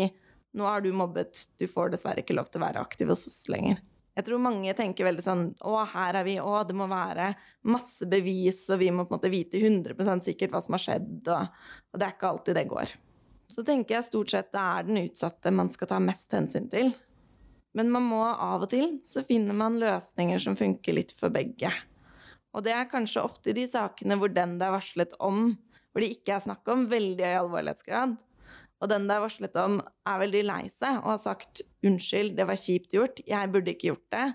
[0.55, 3.47] 'nå har du mobbet, du får dessverre ikke lov til å være aktiv hos oss
[3.51, 3.81] lenger'.
[4.15, 6.37] Jeg tror mange tenker veldig sånn 'Å, her er vi.
[6.39, 10.51] Å, det må være masse bevis, og vi må på en måte vite 100% sikkert
[10.51, 11.47] hva som har skjedd', og,
[11.91, 12.93] og det er ikke alltid det går.
[13.51, 16.93] Så tenker jeg stort sett det er den utsatte man skal ta mest hensyn til.
[17.75, 21.69] Men man må av og til så finner man løsninger som funker litt for begge.
[22.55, 25.57] Og det er kanskje ofte de sakene hvor den det er varslet om,
[25.95, 28.17] hvor det ikke er snakk om veldig høy alvorlighetsgrad,
[28.83, 32.45] og den det er varslet om, er veldig lei seg og har sagt 'unnskyld, det
[32.49, 34.33] var kjipt gjort, jeg burde ikke gjort det',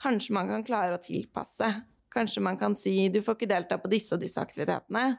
[0.00, 1.66] kanskje man kan klare å tilpasse.
[2.10, 5.18] Kanskje man kan si 'du får ikke delta på disse og disse aktivitetene',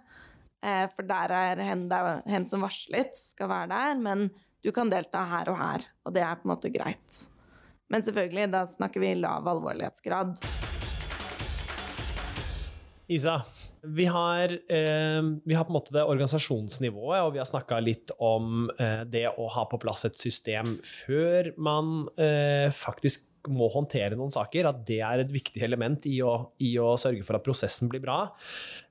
[0.64, 4.32] eh, for der er hen, der, hen som varslet, skal være der, men
[4.64, 7.28] du kan delta her og her, og det er på en måte greit.
[7.90, 10.40] Men selvfølgelig, da snakker vi lav alvorlighetsgrad.
[13.12, 13.42] Isa,
[13.82, 18.14] vi har, eh, vi har på en måte det organisasjonsnivået, og vi har snakka litt
[18.20, 24.18] om eh, det å ha på plass et system før man eh, faktisk må håndtere
[24.18, 27.46] noen saker, at det er et viktig element i å, i å sørge for at
[27.46, 28.20] prosessen blir bra.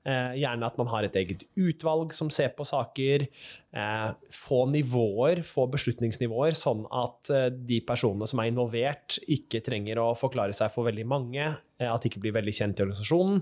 [0.03, 3.27] Eh, gjerne at man har et eget utvalg som ser på saker.
[3.71, 10.03] Eh, få nivåer, få beslutningsnivåer, sånn at eh, de personene som er involvert, ikke trenger
[10.03, 13.39] å forklare seg for veldig mange, at det ikke blir veldig kjent i organisasjonen.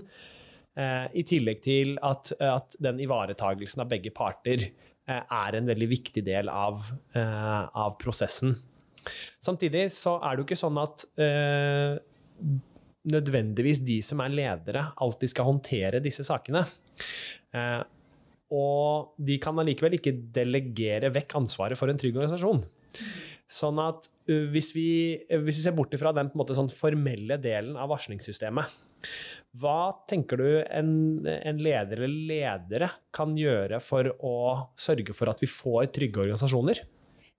[0.78, 5.88] Eh, I tillegg til at, at den ivaretagelsen av begge parter eh, er en veldig
[5.90, 8.54] viktig del av, eh, av prosessen.
[9.40, 11.96] Samtidig så er det jo ikke sånn at eh,
[13.10, 16.62] nødvendigvis de som er ledere, alltid skal håndtere disse sakene.
[17.56, 17.80] Eh,
[18.50, 22.64] og de kan allikevel ikke delegere vekk ansvaret for en trygg organisasjon.
[23.50, 24.90] Sånn at hvis, vi,
[25.26, 28.78] hvis vi ser bort fra den måte, sånn formelle delen av varslingssystemet,
[29.58, 30.92] hva tenker du en,
[31.26, 34.36] en, leder eller ledere kan gjøre for å
[34.78, 36.84] sørge for at vi får trygge organisasjoner?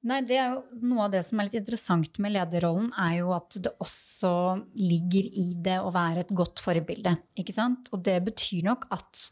[0.09, 3.31] Nei, det er jo Noe av det som er litt interessant med lederrollen, er jo
[3.35, 4.33] at det også
[4.81, 7.15] ligger i det å være et godt forbilde.
[7.39, 7.91] ikke sant?
[7.93, 9.29] Og det betyr nok at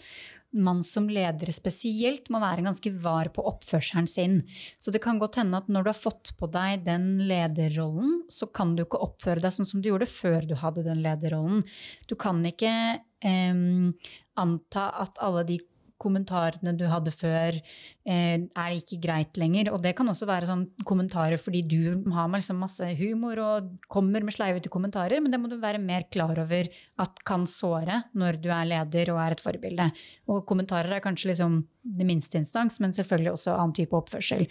[0.56, 4.40] man som leder spesielt må være ganske var på oppførselen sin.
[4.82, 8.50] Så det kan godt hende at når du har fått på deg den lederrollen, så
[8.50, 11.62] kan du ikke oppføre deg sånn som du gjorde før du hadde den lederrollen.
[12.10, 13.66] Du kan ikke eh,
[14.40, 15.60] anta at alle de
[16.00, 17.58] kommentarene du hadde før,
[18.10, 19.72] er ikke greit lenger.
[19.74, 21.82] Og det kan også være sånn kommentarer fordi du
[22.15, 26.08] har liksom masse humor og kommer med sleivete kommentarer, men det må du være mer
[26.12, 26.69] klar over
[27.00, 29.89] at kan såre når du er leder og er et forbilde.
[30.30, 34.43] Og kommentarer er kanskje liksom det minste instans, men selvfølgelig også annen type oppførsel.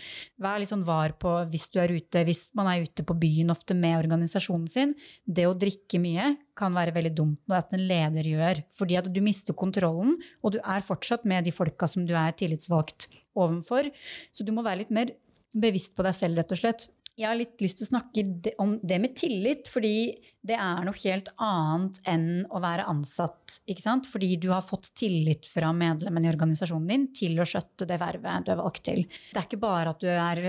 [0.42, 3.52] Vær litt sånn var på hvis du er ute, hvis man er ute på byen
[3.52, 4.94] ofte med organisasjonen sin.
[5.24, 9.10] Det å drikke mye kan være veldig dumt noe at en leder gjør, fordi at
[9.12, 13.90] du mister kontrollen, og du er fortsatt med de folka som du er tillitsvalgt overfor.
[14.34, 15.14] Så du må være litt mer
[15.58, 16.88] bevisst på deg selv, rett og slett.
[17.18, 18.22] Jeg har litt lyst til å snakke
[18.62, 20.12] om det med tillit, fordi
[20.46, 23.56] det er noe helt annet enn å være ansatt.
[23.66, 24.06] ikke sant?
[24.06, 28.46] Fordi du har fått tillit fra medlemmene i organisasjonen din til å skjøtte det vervet
[28.46, 29.02] du er valgt til.
[29.32, 30.40] Det er ikke bare at du er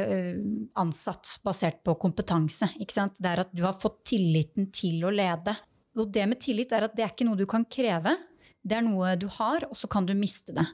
[0.78, 2.70] ansatt basert på kompetanse.
[2.78, 3.18] ikke sant?
[3.18, 5.58] Det er at du har fått tilliten til å lede.
[5.98, 8.14] Og det med tillit er at det er ikke noe du kan kreve.
[8.60, 10.66] Det er noe du har, og så kan du miste det.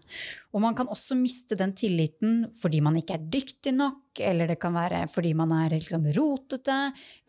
[0.56, 4.58] Og man kan også miste den tilliten fordi man ikke er dyktig nok, eller det
[4.63, 6.78] kan være fordi man er liksom rotete,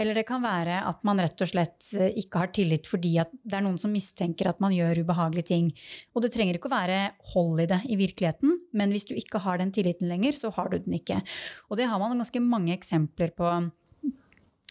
[0.01, 3.59] eller det kan være at man rett og slett eh, ikke har tillit fordi det
[3.59, 5.73] er noen som mistenker at man gjør ubehagelige ting.
[6.17, 7.01] Og det trenger ikke å være
[7.35, 10.73] hold i det i virkeligheten, men hvis du ikke har den tilliten lenger, så har
[10.73, 11.21] du den ikke.
[11.69, 13.59] Og det har man ganske mange eksempler på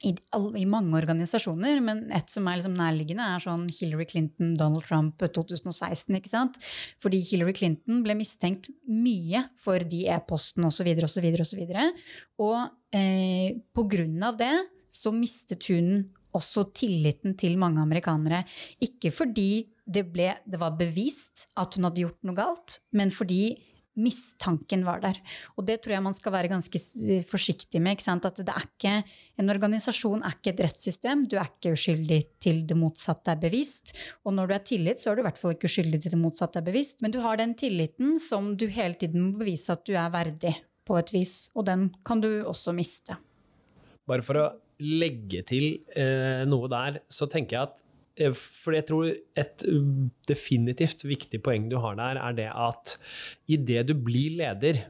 [0.03, 4.85] i, i, mange organisasjoner, men et som er liksom nærliggende, er sånn Hillary Clinton, Donald
[4.85, 6.17] Trump 2016.
[6.19, 6.59] ikke sant?
[7.01, 10.91] Fordi Hillary Clinton ble mistenkt mye for de e-postene osv.
[11.07, 11.29] osv.
[11.45, 11.63] osv.
[12.43, 12.59] Og
[12.95, 14.53] eh, på grunn av det
[14.91, 18.43] så mistet hun også tilliten til mange amerikanere.
[18.83, 23.55] Ikke fordi det, ble, det var bevist at hun hadde gjort noe galt, men fordi
[23.95, 25.19] mistanken var der.
[25.55, 26.79] Og det tror jeg man skal være ganske
[27.27, 28.01] forsiktig med.
[28.15, 28.93] At det er ikke,
[29.41, 31.25] en organisasjon er ikke et rettssystem.
[31.29, 33.95] Du er ikke uskyldig til det motsatte er bevist.
[34.25, 36.21] Og når du er tillit, så er du i hvert fall ikke uskyldig til det
[36.21, 37.01] motsatte er bevist.
[37.05, 40.55] Men du har den tilliten som du hele tiden må bevise at du er verdig
[40.85, 41.37] på et vis.
[41.55, 43.17] Og den kan du også miste.
[44.05, 44.47] Bare for å
[44.83, 49.65] legge til eh, noe der, så tenker jeg at Eh, for jeg tror et
[50.29, 52.95] definitivt viktig poeng du har der, er det at
[53.51, 54.85] idet du blir leder,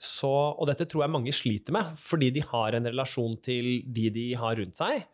[0.00, 4.08] så, og dette tror jeg mange sliter med, fordi de har en relasjon til de
[4.14, 5.04] de har rundt seg,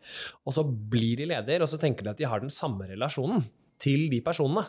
[0.45, 3.43] og så blir de leder, og så tenker de at de har den samme relasjonen
[3.81, 4.63] til de personene.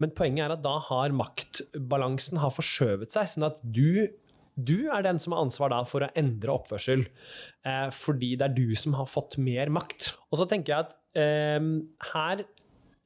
[0.00, 4.06] Men poenget er at da har maktbalansen har forskjøvet seg, sånn at du
[4.56, 7.02] du er den som har ansvar for å endre oppførsel,
[7.68, 10.14] eh, fordi det er du som har fått mer makt.
[10.32, 12.44] Og så tenker jeg at eh, her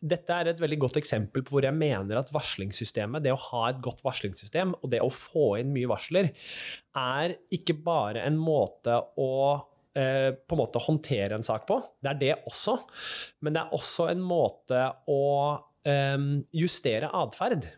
[0.01, 3.67] dette er et veldig godt eksempel på hvor jeg mener at varslingssystemet, det å ha
[3.69, 6.31] et godt varslingssystem og det å få inn mye varsler,
[6.97, 9.35] er ikke bare en måte å
[9.93, 11.77] eh, på en måte håndtere en sak på.
[12.01, 12.79] Det er det også.
[13.45, 15.27] Men det er også en måte å
[15.85, 16.17] eh,
[16.57, 17.69] justere atferd.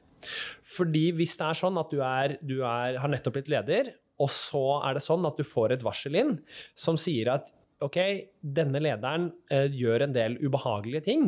[0.77, 3.91] Fordi hvis det er sånn at du, er, du er, har nettopp blitt leder,
[4.23, 6.37] og så er det sånn at du får et varsel inn
[6.79, 7.51] som sier at
[7.85, 7.99] ok,
[8.41, 11.27] denne lederen eh, gjør en del ubehagelige ting.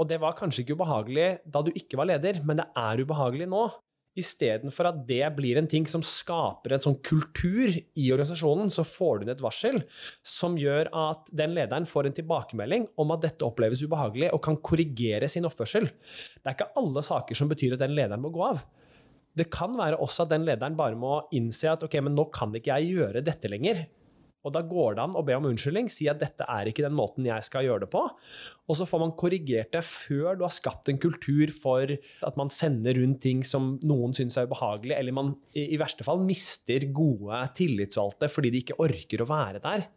[0.00, 3.48] Og det var kanskje ikke ubehagelig da du ikke var leder, men det er ubehagelig
[3.52, 3.66] nå.
[4.18, 9.20] Istedenfor at det blir en ting som skaper en sånn kultur i organisasjonen, så får
[9.20, 9.78] du inn et varsel
[10.26, 14.58] som gjør at den lederen får en tilbakemelding om at dette oppleves ubehagelig, og kan
[14.58, 15.86] korrigere sin oppførsel.
[15.86, 18.64] Det er ikke alle saker som betyr at den lederen må gå av.
[19.36, 22.50] Det kan være også at den lederen bare må innse at ok, men nå kan
[22.56, 23.84] ikke jeg gjøre dette lenger.
[24.40, 26.96] Og da går det an å be om unnskyldning, si at dette er ikke den
[26.96, 28.00] måten jeg skal gjøre det på.
[28.70, 32.52] Og så får man korrigert det før du har skapt en kultur for at man
[32.52, 37.42] sender rundt ting som noen syns er ubehagelig, eller man i verste fall mister gode
[37.58, 39.88] tillitsvalgte fordi de ikke orker å være der.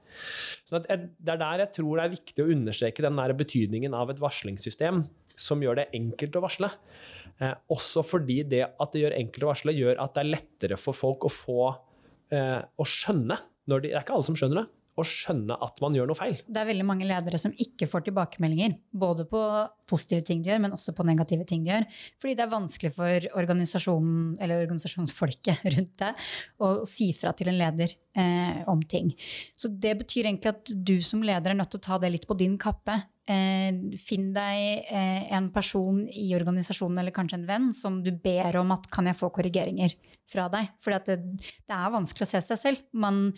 [0.68, 4.12] Så Det er der jeg tror det er viktig å understreke den der betydningen av
[4.12, 5.06] et varslingssystem.
[5.36, 6.68] som gjør det enkelt å varsle.
[7.42, 10.78] Eh, også fordi det at det gjør enkelt å varsle, gjør at det er lettere
[10.78, 11.64] for folk å få
[12.30, 14.70] eh, å skjønne de, Det er ikke alle som skjønner det.
[14.94, 16.36] Å skjønne at man gjør noe feil.
[16.46, 18.76] Det er veldig mange ledere som ikke får tilbakemeldinger.
[18.94, 19.40] Både på
[19.90, 21.88] positive ting de gjør, men også på negative ting de gjør.
[22.22, 26.28] Fordi det er vanskelig for organisasjonen, eller organisasjonsfolket rundt deg
[26.62, 29.10] å si fra til en leder eh, om ting.
[29.58, 32.30] Så det betyr egentlig at du som leder er nødt til å ta det litt
[32.30, 33.00] på din kappe.
[33.24, 38.58] Eh, finn deg eh, en person i organisasjonen eller kanskje en venn som du ber
[38.60, 39.96] om at kan jeg få korrigeringer
[40.28, 40.74] fra deg.
[40.84, 42.82] For det, det, er vanskelig å se seg selv.
[42.92, 43.30] Man,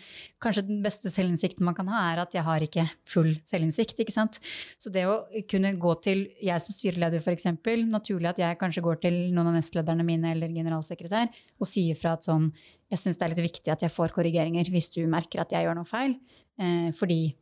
[0.42, 4.02] kanskje den beste selvinnsikten man kan ha, er at jeg har ikke full selvinnsikt.
[4.02, 4.40] ikke sant?
[4.82, 5.20] Så det å
[5.50, 7.46] kunne gå til jeg som styreleder f.eks.,
[7.86, 12.18] naturlig at jeg kanskje går til noen av nestlederne mine eller generalsekretær og sier fra
[12.18, 12.50] at sånn
[12.90, 15.66] jeg syns det er litt viktig at jeg får korrigeringer hvis du merker at jeg
[15.66, 16.18] gjør noe feil.
[16.58, 17.36] Eh, fordi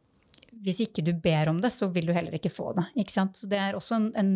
[0.63, 2.87] hvis ikke du ber om det, så vil du heller ikke få det.
[3.01, 3.27] Ikke?
[3.35, 4.33] Så det er også en, en,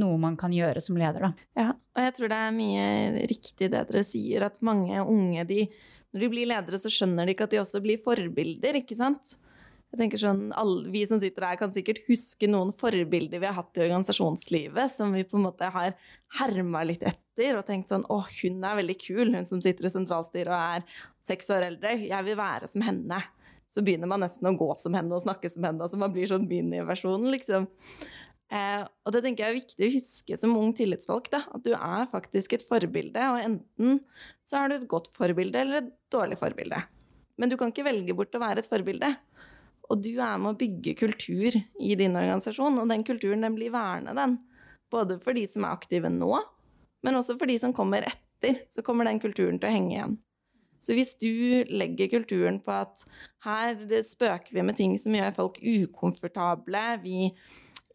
[0.00, 1.28] noe man kan gjøre som leder.
[1.28, 1.48] Da.
[1.58, 2.86] Ja, og jeg tror det er mye
[3.30, 5.64] riktig det dere sier, at mange unge de,
[6.12, 9.36] når de blir ledere, så skjønner de ikke at de også blir forbilder, ikke sant?
[9.92, 13.58] Jeg tenker sånn, alle, Vi som sitter her, kan sikkert huske noen forbilder vi har
[13.58, 15.92] hatt i organisasjonslivet, som vi på en måte har
[16.38, 19.92] herma litt etter og tenkt sånn Å, hun er veldig kul, hun som sitter i
[19.92, 21.92] sentralstyret og er seks år eldre.
[22.08, 23.20] Jeg vil være som henne
[23.72, 25.80] så begynner man nesten å gå som henne og snakke som henne.
[25.80, 27.68] Altså man blir sånn miniversjonen, liksom.
[28.52, 31.30] Eh, og det tenker jeg er viktig å huske som ung tillitsfolk.
[31.32, 33.22] da, at du er faktisk et forbilde.
[33.32, 34.00] Og enten
[34.44, 36.82] så er du et godt forbilde eller et dårlig forbilde.
[37.40, 39.08] Men du kan ikke velge bort å være et forbilde.
[39.88, 43.72] Og du er med å bygge kultur i din organisasjon, og den kulturen den blir
[43.72, 44.36] værende, den.
[44.92, 46.34] Både for de som er aktive nå,
[47.02, 48.60] men også for de som kommer etter.
[48.68, 50.20] Så kommer den kulturen til å henge igjen.
[50.82, 53.04] Så hvis du legger kulturen på at
[53.46, 57.28] her spøker vi med ting som gjør folk ukomfortable, vi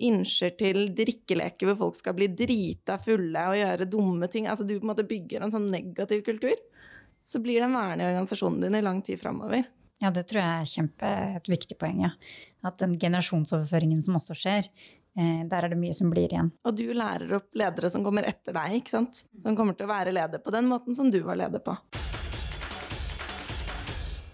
[0.07, 4.75] innsjer til drikkeleker hvor folk skal bli drita fulle og gjøre dumme ting Altså du
[4.75, 6.53] på en måte bygger en sånn negativ kultur,
[7.23, 9.65] så blir den værende i organisasjonen din i lang tid framover.
[9.97, 12.03] Ja, det tror jeg er kjempe, et viktig poeng.
[12.05, 12.13] ja.
[12.67, 14.69] At den generasjonsoverføringen som også skjer,
[15.17, 16.53] eh, der er det mye som blir igjen.
[16.63, 19.25] Og du lærer opp ledere som kommer etter deg, ikke sant?
[19.41, 21.75] som kommer til å være leder på den måten som du var leder på.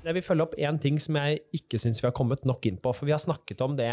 [0.03, 2.79] Jeg vil følge opp én ting som jeg ikke syns vi har kommet nok inn
[2.83, 2.91] på.
[2.95, 3.87] For vi har snakket om det,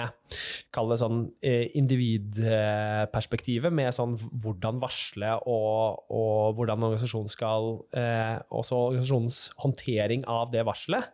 [0.74, 8.36] kall det sånn eh, individperspektivet, med sånn hvordan varsle og, og hvordan organisasjonen skal eh,
[8.50, 11.12] Også organisasjonens håndtering av det varselet.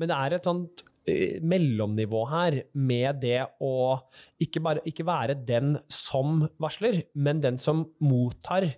[0.00, 3.74] Men det er et sånt eh, mellomnivå her med det å
[4.40, 8.70] ikke, bare, ikke være den som varsler, men den som mottar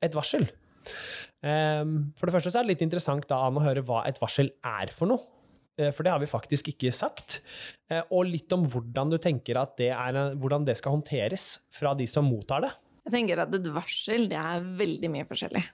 [0.00, 0.46] et varsel.
[1.46, 4.52] Ehm, for det første så er det litt interessant da, å høre hva et varsel
[4.66, 5.24] er for noe.
[5.80, 7.40] Eh, for det har vi faktisk ikke sagt.
[7.90, 11.94] Eh, og litt om hvordan du tenker at det, er, hvordan det skal håndteres fra
[11.98, 12.72] de som mottar det.
[13.08, 15.64] Jeg tenker at Et varsel det er veldig mye forskjellig.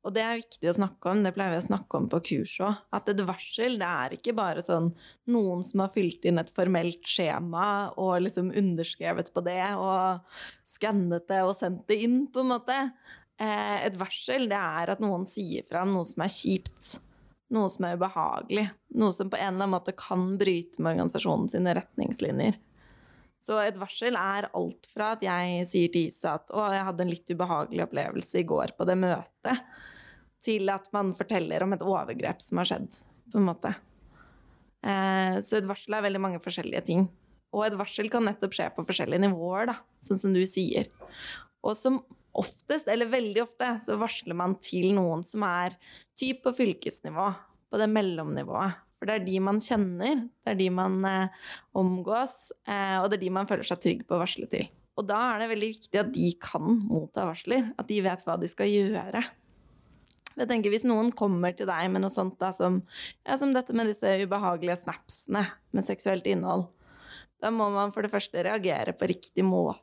[0.00, 2.54] Og det er viktig å snakke om, det pleier vi å snakke om på kurs
[2.64, 2.78] òg.
[2.96, 4.88] At et varsel det er ikke bare sånn
[5.28, 7.66] noen som har fylt inn et formelt skjema
[8.00, 12.78] og liksom underskrevet på det og skannet det og sendt det inn, på en måte.
[13.40, 16.98] Eh, et varsel det er at noen sier fra om noe som er kjipt.
[17.54, 18.66] Noe som er ubehagelig.
[19.00, 22.58] Noe som på en eller annen måte kan bryte med organisasjonen sine retningslinjer.
[23.40, 27.06] Så et varsel er alt fra at jeg sier til Isa at 'å, jeg hadde
[27.06, 29.62] en litt ubehagelig opplevelse i går på det møtet',
[30.44, 33.00] til at man forteller om et overgrep som har skjedd,
[33.32, 33.72] på en måte.
[34.84, 37.08] Eh, så et varsel er veldig mange forskjellige ting.
[37.56, 40.86] Og et varsel kan nettopp skje på forskjellige nivåer, da, sånn som du sier.
[41.64, 42.04] Og som
[42.38, 45.76] oftest, eller veldig ofte, så varsler man til noen som er
[46.18, 47.26] typ på fylkesnivå,
[47.70, 48.78] på det mellomnivået.
[49.00, 51.44] For det er de man kjenner, det er de man eh,
[51.80, 54.66] omgås, eh, og det er de man føler seg trygg på å varsle til.
[55.00, 58.36] Og da er det veldig viktig at de kan motta varsler, at de vet hva
[58.36, 59.22] de skal gjøre.
[60.40, 62.80] Jeg tenker Hvis noen kommer til deg med noe sånt da, som,
[63.24, 66.68] ja, som dette med disse ubehagelige snapsene med seksuelt innhold,
[67.40, 69.80] da må man for det første reagere på riktig måte.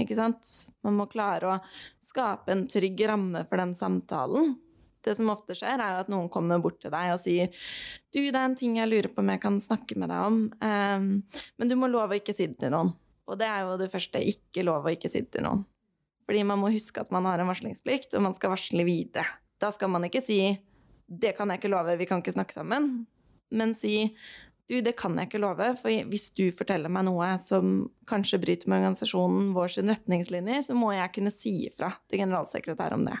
[0.00, 0.48] Ikke sant?
[0.82, 1.58] Man må klare å
[2.02, 4.56] skape en trygg ramme for den samtalen.
[5.02, 7.50] Det som ofte skjer, er jo at noen kommer bort til deg og sier
[8.14, 10.36] du, det er en ting jeg lurer på om jeg kan snakke med deg om,
[10.62, 11.08] um,
[11.58, 12.92] men du må love å ikke si det til noen.
[13.26, 14.20] Og det er jo det første.
[14.22, 15.64] Ikke lov å ikke si det til noen.
[16.26, 19.26] Fordi man må huske at man har en varslingsplikt, og man skal varsle videre.
[19.62, 20.38] Da skal man ikke si
[21.12, 23.06] 'det kan jeg ikke love, vi kan ikke snakke sammen',
[23.50, 24.14] men si
[24.72, 27.74] du, det kan jeg ikke love, for hvis du forteller meg noe som
[28.08, 32.96] kanskje bryter med organisasjonen vår sine retningslinjer, så må jeg kunne si ifra til generalsekretær
[32.96, 33.18] om det.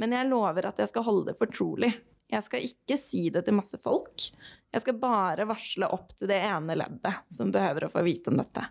[0.00, 1.90] Men jeg lover at jeg skal holde det fortrolig.
[2.30, 4.28] Jeg skal ikke si det til masse folk.
[4.74, 8.38] Jeg skal bare varsle opp til det ene leddet som behøver å få vite om
[8.40, 8.64] dette.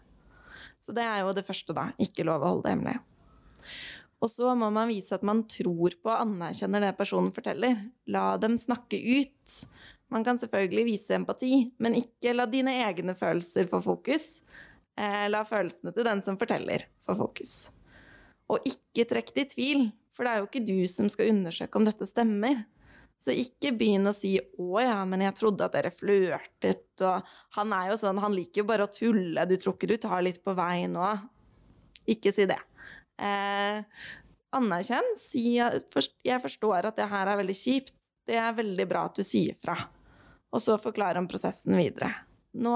[0.82, 1.89] Så det er jo det første, da.
[2.01, 2.97] Ikke lov å holde det hemmelig.
[4.24, 7.76] Og så må man vise at man tror på og anerkjenner det personen forteller.
[8.11, 9.55] La dem snakke ut.
[10.14, 14.43] Man kan selvfølgelig vise empati, men ikke la dine egne følelser få fokus.
[14.93, 17.72] Eh, la følelsene til den som forteller, få fokus.
[18.53, 21.80] Og ikke trekk det i tvil, for det er jo ikke du som skal undersøke
[21.80, 22.61] om dette stemmer.
[23.18, 27.24] Så ikke begynn å si 'Å ja, men jeg trodde at dere flørtet', og
[27.55, 30.22] 'Han er jo sånn, han liker jo bare å tulle, du tror ikke du tar
[30.22, 31.30] litt på vei nå'?
[32.05, 32.59] Ikke si det.
[33.18, 33.82] Eh,
[34.53, 35.16] anerkjenn.
[35.16, 37.97] Si 'Jeg forstår at det her er veldig kjipt'.
[38.28, 39.89] Det er veldig bra at du sier fra.
[40.53, 42.11] Og så forklarer han prosessen videre.
[42.53, 42.73] Nå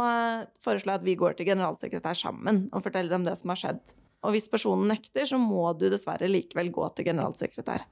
[0.64, 3.94] foreslår jeg at vi går til generalsekretær sammen og forteller om det som har skjedd.
[4.26, 7.86] Og hvis personen nekter, så må du dessverre likevel gå til generalsekretær.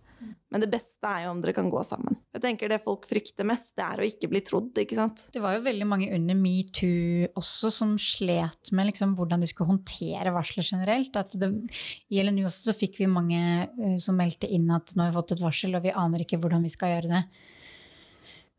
[0.49, 2.15] Men det beste er jo om dere kan gå sammen.
[2.33, 4.71] Jeg tenker Det folk frykter mest, det er å ikke bli trodd.
[4.79, 5.25] ikke sant?
[5.33, 9.73] Det var jo veldig mange under metoo også som slet med liksom hvordan de skulle
[9.73, 11.15] håndtere varsler generelt.
[11.19, 11.51] At det,
[12.09, 15.19] I LNU også så fikk vi mange uh, som meldte inn at nå har vi
[15.19, 17.23] fått et varsel, og vi aner ikke hvordan vi skal gjøre det.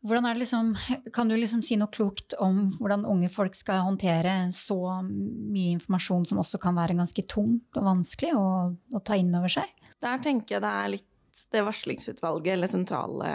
[0.07, 0.71] Liksom,
[1.13, 6.25] kan du liksom si noe klokt om hvordan unge folk skal håndtere så mye informasjon
[6.29, 9.71] som også kan være ganske tungt og vanskelig å, å ta inn over seg?
[10.01, 11.13] Der tenker jeg det er litt
[11.51, 13.31] det varslingsutvalget eller sentrale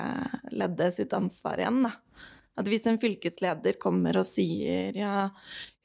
[0.50, 1.84] leddet sitt ansvar igjen.
[1.86, 1.92] Da.
[2.58, 5.28] At hvis en fylkesleder kommer og sier ja,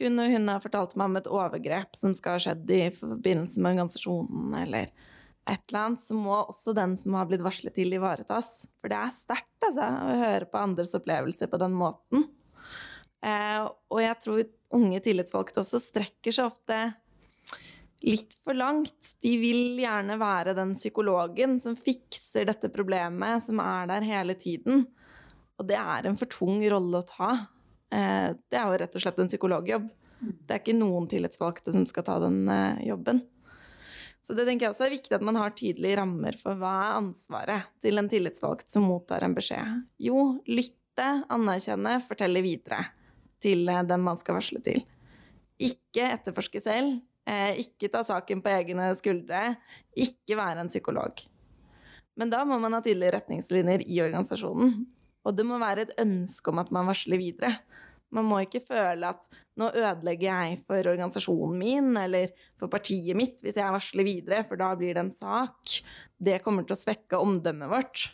[0.03, 3.61] hun og hun har fortalt meg om et overgrep som skal ha skjedd i forbindelse
[3.61, 4.91] med organisasjonen, eller
[5.47, 8.67] et eller annet, så må også den som har blitt varslet til, ivaretas.
[8.81, 12.27] For det er sterkt altså, å høre på andres opplevelser på den måten.
[13.25, 14.43] Eh, og jeg tror
[14.77, 16.79] unge tillitsvalgte også strekker seg ofte
[18.05, 19.13] litt for langt.
[19.23, 24.85] De vil gjerne være den psykologen som fikser dette problemet, som er der hele tiden.
[25.57, 27.31] Og det er en for tung rolle å ta.
[27.93, 29.87] Eh, det er jo rett og slett en psykologjobb.
[30.19, 33.23] Det er ikke noen tillitsvalgte som skal ta den eh, jobben.
[34.27, 36.97] Så det tenker jeg også er viktig at man har tydelige rammer for hva er
[36.97, 39.85] ansvaret til en tillitsvalgt som mottar en beskjed.
[40.03, 42.81] Jo, lytte, anerkjenne, fortelle videre
[43.39, 44.81] til eh, den man skal varsle til.
[45.63, 49.45] Ikke etterforske selv, eh, ikke ta saken på egne skuldre,
[49.95, 51.23] ikke være en psykolog.
[52.19, 54.75] Men da må man ha tydelige retningslinjer i organisasjonen.
[55.23, 57.53] Og det må være et ønske om at man varsler videre.
[58.15, 59.27] Man må ikke føle at
[59.59, 64.59] nå ødelegger jeg for organisasjonen min eller for partiet mitt hvis jeg varsler videre, for
[64.59, 65.79] da blir det en sak.
[66.15, 68.05] Det kommer til å svekke omdømmet vårt.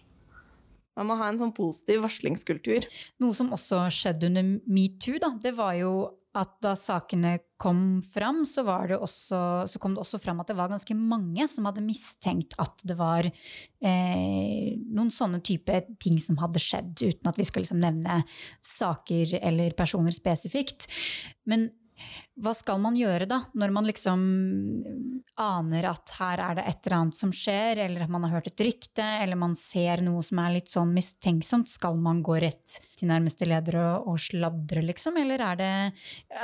[0.97, 2.85] Man må ha en sånn positiv varslingskultur.
[3.21, 5.93] Noe som også skjedde under metoo, da, det var jo
[6.33, 10.71] at da sakene kom fram, så, også, så, kom det også fram at det var
[10.71, 16.61] ganske mange som hadde mistenkt at det var eh, noen sånne type ting som hadde
[16.63, 18.23] skjedd, uten at vi skal liksom nevne
[18.65, 20.89] saker eller personer spesifikt.
[21.49, 21.69] Men
[22.43, 24.21] hva skal man gjøre da, når man liksom
[25.39, 28.49] aner at her er det et eller annet som skjer, eller at man har hørt
[28.49, 31.71] et rykte, eller man ser noe som er litt sånn mistenksomt?
[31.71, 35.73] Skal man gå rett til nærmeste leder og, og sladre, liksom, eller, er det,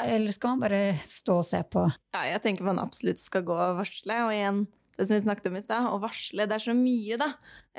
[0.06, 1.86] eller skal man bare stå og se på?
[2.16, 4.68] Ja, jeg tenker man absolutt skal gå og varsle, og igjen
[5.00, 7.30] det som vi snakket om i stad, å varsle, det er så mye, da.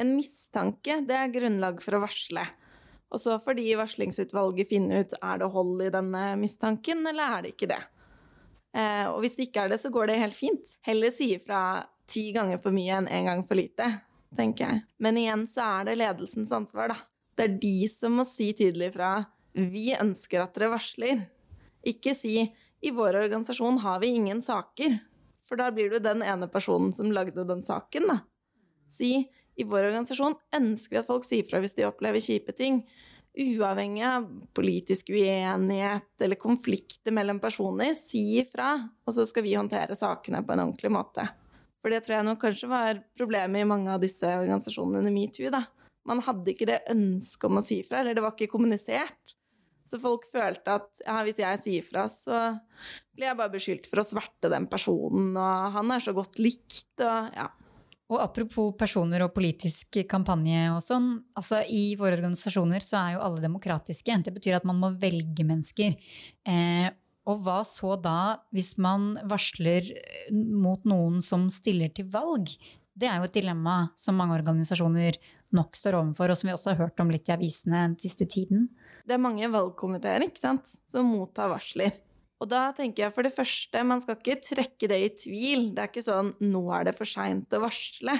[0.00, 2.46] En mistanke, det er grunnlag for å varsle.
[3.10, 7.38] Og så får de i varslingsutvalget finne ut er det hold i denne mistanken, eller
[7.38, 7.80] er det ikke det.
[8.76, 10.76] Eh, og hvis det ikke er det, så går det helt fint.
[10.86, 13.88] Heller si ifra ti ganger for mye enn én en gang for lite,
[14.36, 14.84] tenker jeg.
[15.02, 16.98] Men igjen så er det ledelsens ansvar, da.
[17.34, 19.12] Det er de som må si tydelig fra
[19.56, 21.22] vi ønsker at dere varsler.
[21.86, 22.36] Ikke si
[22.80, 24.98] i vår organisasjon har vi ingen saker,
[25.46, 28.20] for da blir du den ene personen som lagde den saken, da.
[28.86, 29.26] Si
[29.58, 32.82] i vår organisasjon ønsker vi at folk sier fra hvis de opplever kjipe ting.
[33.40, 34.26] Uavhengig av
[34.56, 38.72] politisk uenighet eller konflikter mellom personer, si ifra,
[39.06, 41.28] og så skal vi håndtere sakene på en ordentlig måte.
[41.80, 45.52] For det tror jeg nok kanskje var problemet i mange av disse organisasjonene under metoo.
[45.52, 45.64] da.
[46.08, 49.36] Man hadde ikke det ønsket om å si ifra, eller det var ikke kommunisert.
[49.86, 52.50] Så folk følte at ja, hvis jeg sier fra, så
[53.16, 56.92] blir jeg bare beskyldt for å sverte den personen, og han er så godt likt,
[57.00, 57.48] og ja.
[58.10, 61.12] Og apropos personer og politisk kampanje og sånn.
[61.38, 64.16] altså I våre organisasjoner så er jo alle demokratiske.
[64.26, 65.94] Det betyr at man må velge mennesker.
[66.42, 66.88] Eh,
[67.30, 69.86] og hva så da hvis man varsler
[70.34, 72.50] mot noen som stiller til valg?
[72.98, 75.20] Det er jo et dilemma som mange organisasjoner
[75.54, 78.26] nok står overfor, og som vi også har hørt om litt i avisene den siste
[78.30, 78.68] tiden.
[79.06, 81.94] Det er mange valgkomiteer ikke sant, som mottar varsler.
[82.40, 85.66] Og da tenker jeg for det første, man skal ikke trekke det i tvil.
[85.76, 88.16] Det er ikke sånn 'nå er det for seint å varsle'.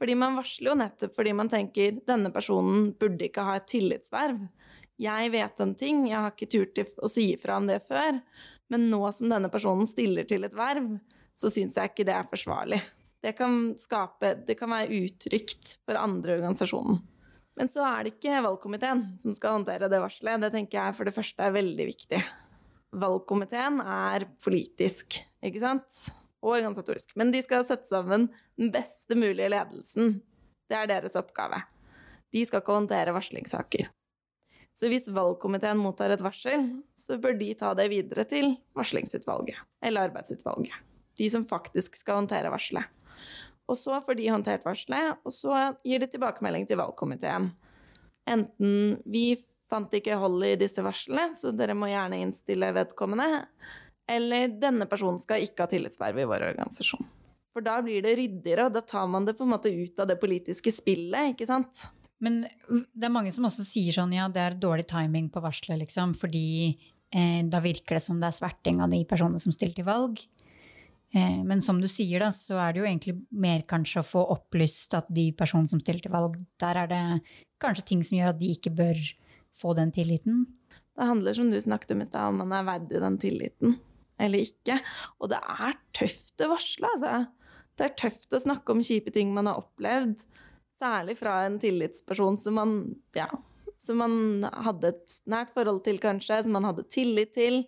[0.00, 4.48] Fordi man varsler jo nettopp fordi man tenker 'denne personen burde ikke ha et tillitsverv'.
[5.00, 8.20] Jeg vet om ting, jeg har ikke turt å si ifra om det før.
[8.68, 11.00] Men nå som denne personen stiller til et verv,
[11.34, 12.80] så syns jeg ikke det er forsvarlig.
[13.20, 17.00] Det kan, skape, det kan være utrygt for andre i organisasjonen.
[17.56, 20.40] Men så er det ikke valgkomiteen som skal håndtere det varselet.
[20.40, 22.20] Det tenker jeg for det første er veldig viktig.
[22.90, 26.00] Valgkomiteen er politisk, ikke sant?
[26.40, 27.12] Og organisatorisk.
[27.20, 28.28] Men de skal sette sammen
[28.58, 30.18] den beste mulige ledelsen.
[30.70, 31.60] Det er deres oppgave.
[32.30, 33.90] De skal ikke håndtere varslingssaker.
[34.72, 40.08] Så hvis valgkomiteen mottar et varsel, så bør de ta det videre til varslingsutvalget eller
[40.08, 40.74] arbeidsutvalget.
[41.18, 42.86] De som faktisk skal håndtere varselet.
[43.70, 45.54] Og så får de håndtert varselet, og så
[45.86, 47.50] gir de tilbakemelding til valgkomiteen.
[48.30, 49.34] Enten vi
[49.70, 53.44] fant ikke hold i disse varslene, så dere må gjerne innstille vedkommende,
[54.10, 57.06] eller denne personen skal ikke ha tillitsverv i vår organisasjon.
[57.54, 60.10] For da blir det ryddigere, og da tar man det på en måte ut av
[60.10, 61.88] det politiske spillet, ikke sant?
[62.22, 65.80] Men det er mange som også sier sånn ja, det er dårlig timing på varselet,
[65.86, 69.78] liksom, fordi eh, da virker det som det er sverting av de personene som stiller
[69.78, 70.20] til valg.
[71.14, 74.22] Eh, men som du sier, da, så er det jo egentlig mer kanskje å få
[74.36, 77.02] opplyst at de personene som stiller til valg, der er det
[77.62, 79.00] kanskje ting som gjør at de ikke bør
[79.60, 80.46] få den tilliten.
[80.96, 83.78] Det handler, som du snakket om i stad, om man er verdig den tilliten
[84.20, 84.78] eller ikke.
[85.20, 87.12] Og det er tøft å varsle, altså.
[87.78, 90.26] Det er tøft å snakke om kjipe ting man har opplevd.
[90.80, 92.74] Særlig fra en tillitsperson som man,
[93.16, 93.28] ja,
[93.80, 97.62] som man hadde et nært forhold til, kanskje, som man hadde tillit til.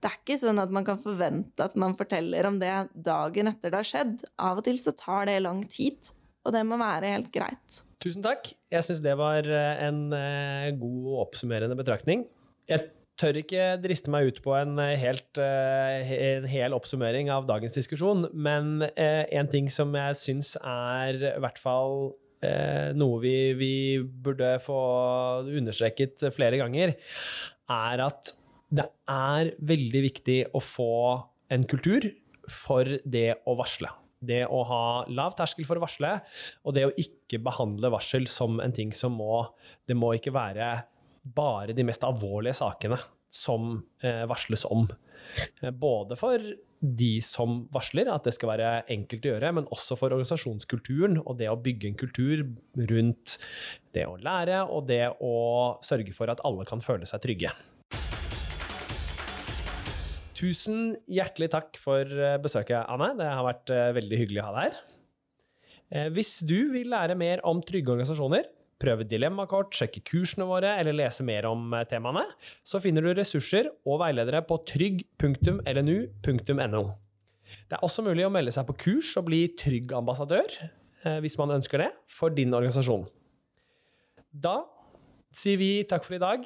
[0.00, 3.72] Det er ikke sånn at man kan forvente at man forteller om det dagen etter
[3.72, 4.24] det har skjedd.
[4.40, 6.12] Av og til så tar det lang tid,
[6.46, 7.82] og det må være helt greit.
[8.00, 8.48] Tusen takk.
[8.72, 10.08] Jeg syns det var eh, en
[10.80, 12.24] god og oppsummerende betraktning.
[12.70, 12.86] Jeg
[13.20, 18.28] tør ikke driste meg ut på en, eh, helt, en hel oppsummering av dagens diskusjon,
[18.32, 22.14] men en ting som jeg syns er i hvert fall
[22.44, 24.80] eh, noe vi, vi, burde få
[25.44, 26.96] understreket flere ganger,
[27.70, 28.34] er at
[28.70, 30.92] det er veldig viktig å få
[31.50, 32.06] en kultur
[32.50, 33.90] for det å varsle.
[34.20, 36.12] Det å ha lav terskel for å varsle,
[36.64, 39.46] og det å ikke behandle varsel som en ting som må
[39.88, 40.74] Det må ikke være
[41.20, 42.98] bare de mest alvorlige sakene
[43.30, 44.86] som eh, varsles om.
[45.62, 46.44] Eh, både for
[46.80, 51.36] de som varsler, at det skal være enkelt å gjøre, men også for organisasjonskulturen og
[51.40, 52.46] det å bygge en kultur
[52.92, 53.36] rundt
[53.94, 55.34] det å lære og det å
[55.84, 57.52] sørge for at alle kan føle seg trygge.
[60.40, 63.12] Tusen hjertelig takk for eh, besøket, Anne.
[63.18, 64.80] Det har vært eh, veldig hyggelig å ha deg her.
[66.14, 68.44] Hvis du vil lære mer om trygge organisasjoner,
[68.80, 72.24] prøve dilemmakort, sjekke kursene våre eller lese mer om eh, temaene,
[72.64, 76.82] så finner du ressurser og veiledere på trygg.lnu.no.
[77.70, 80.48] Det er også mulig å melde seg på kurs og bli trygg ambassadør,
[81.04, 83.04] eh, hvis man ønsker det, for din organisasjon.
[84.30, 84.56] Da
[85.30, 86.38] sier vi takk for i dag.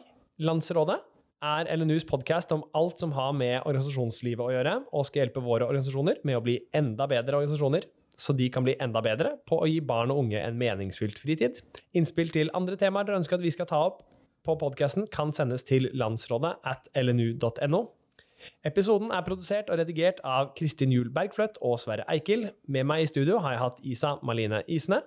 [0.45, 1.01] Landsrådet
[1.45, 5.69] er LNUs podkast om alt som har med organisasjonslivet å gjøre, og skal hjelpe våre
[5.69, 7.87] organisasjoner med å bli enda bedre organisasjoner
[8.17, 11.59] så de kan bli enda bedre på å gi barn og unge en meningsfylt fritid.
[11.99, 14.05] Innspill til andre temaer dere ønsker at vi skal ta opp
[14.45, 17.85] på podkasten, kan sendes til landsrådet at lnu.no.
[18.69, 22.51] Episoden er produsert og redigert av Kristin Juel Bergfløtt og Sverre Eikel.
[22.69, 25.01] Med meg i studio har jeg hatt Isa Maline Isne.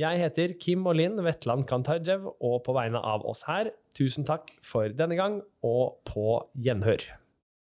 [0.00, 4.52] Jeg heter Kim og Linn Vetland Kantarjev, og på vegne av oss her, tusen takk
[4.64, 7.19] for denne gang, og på gjenhør.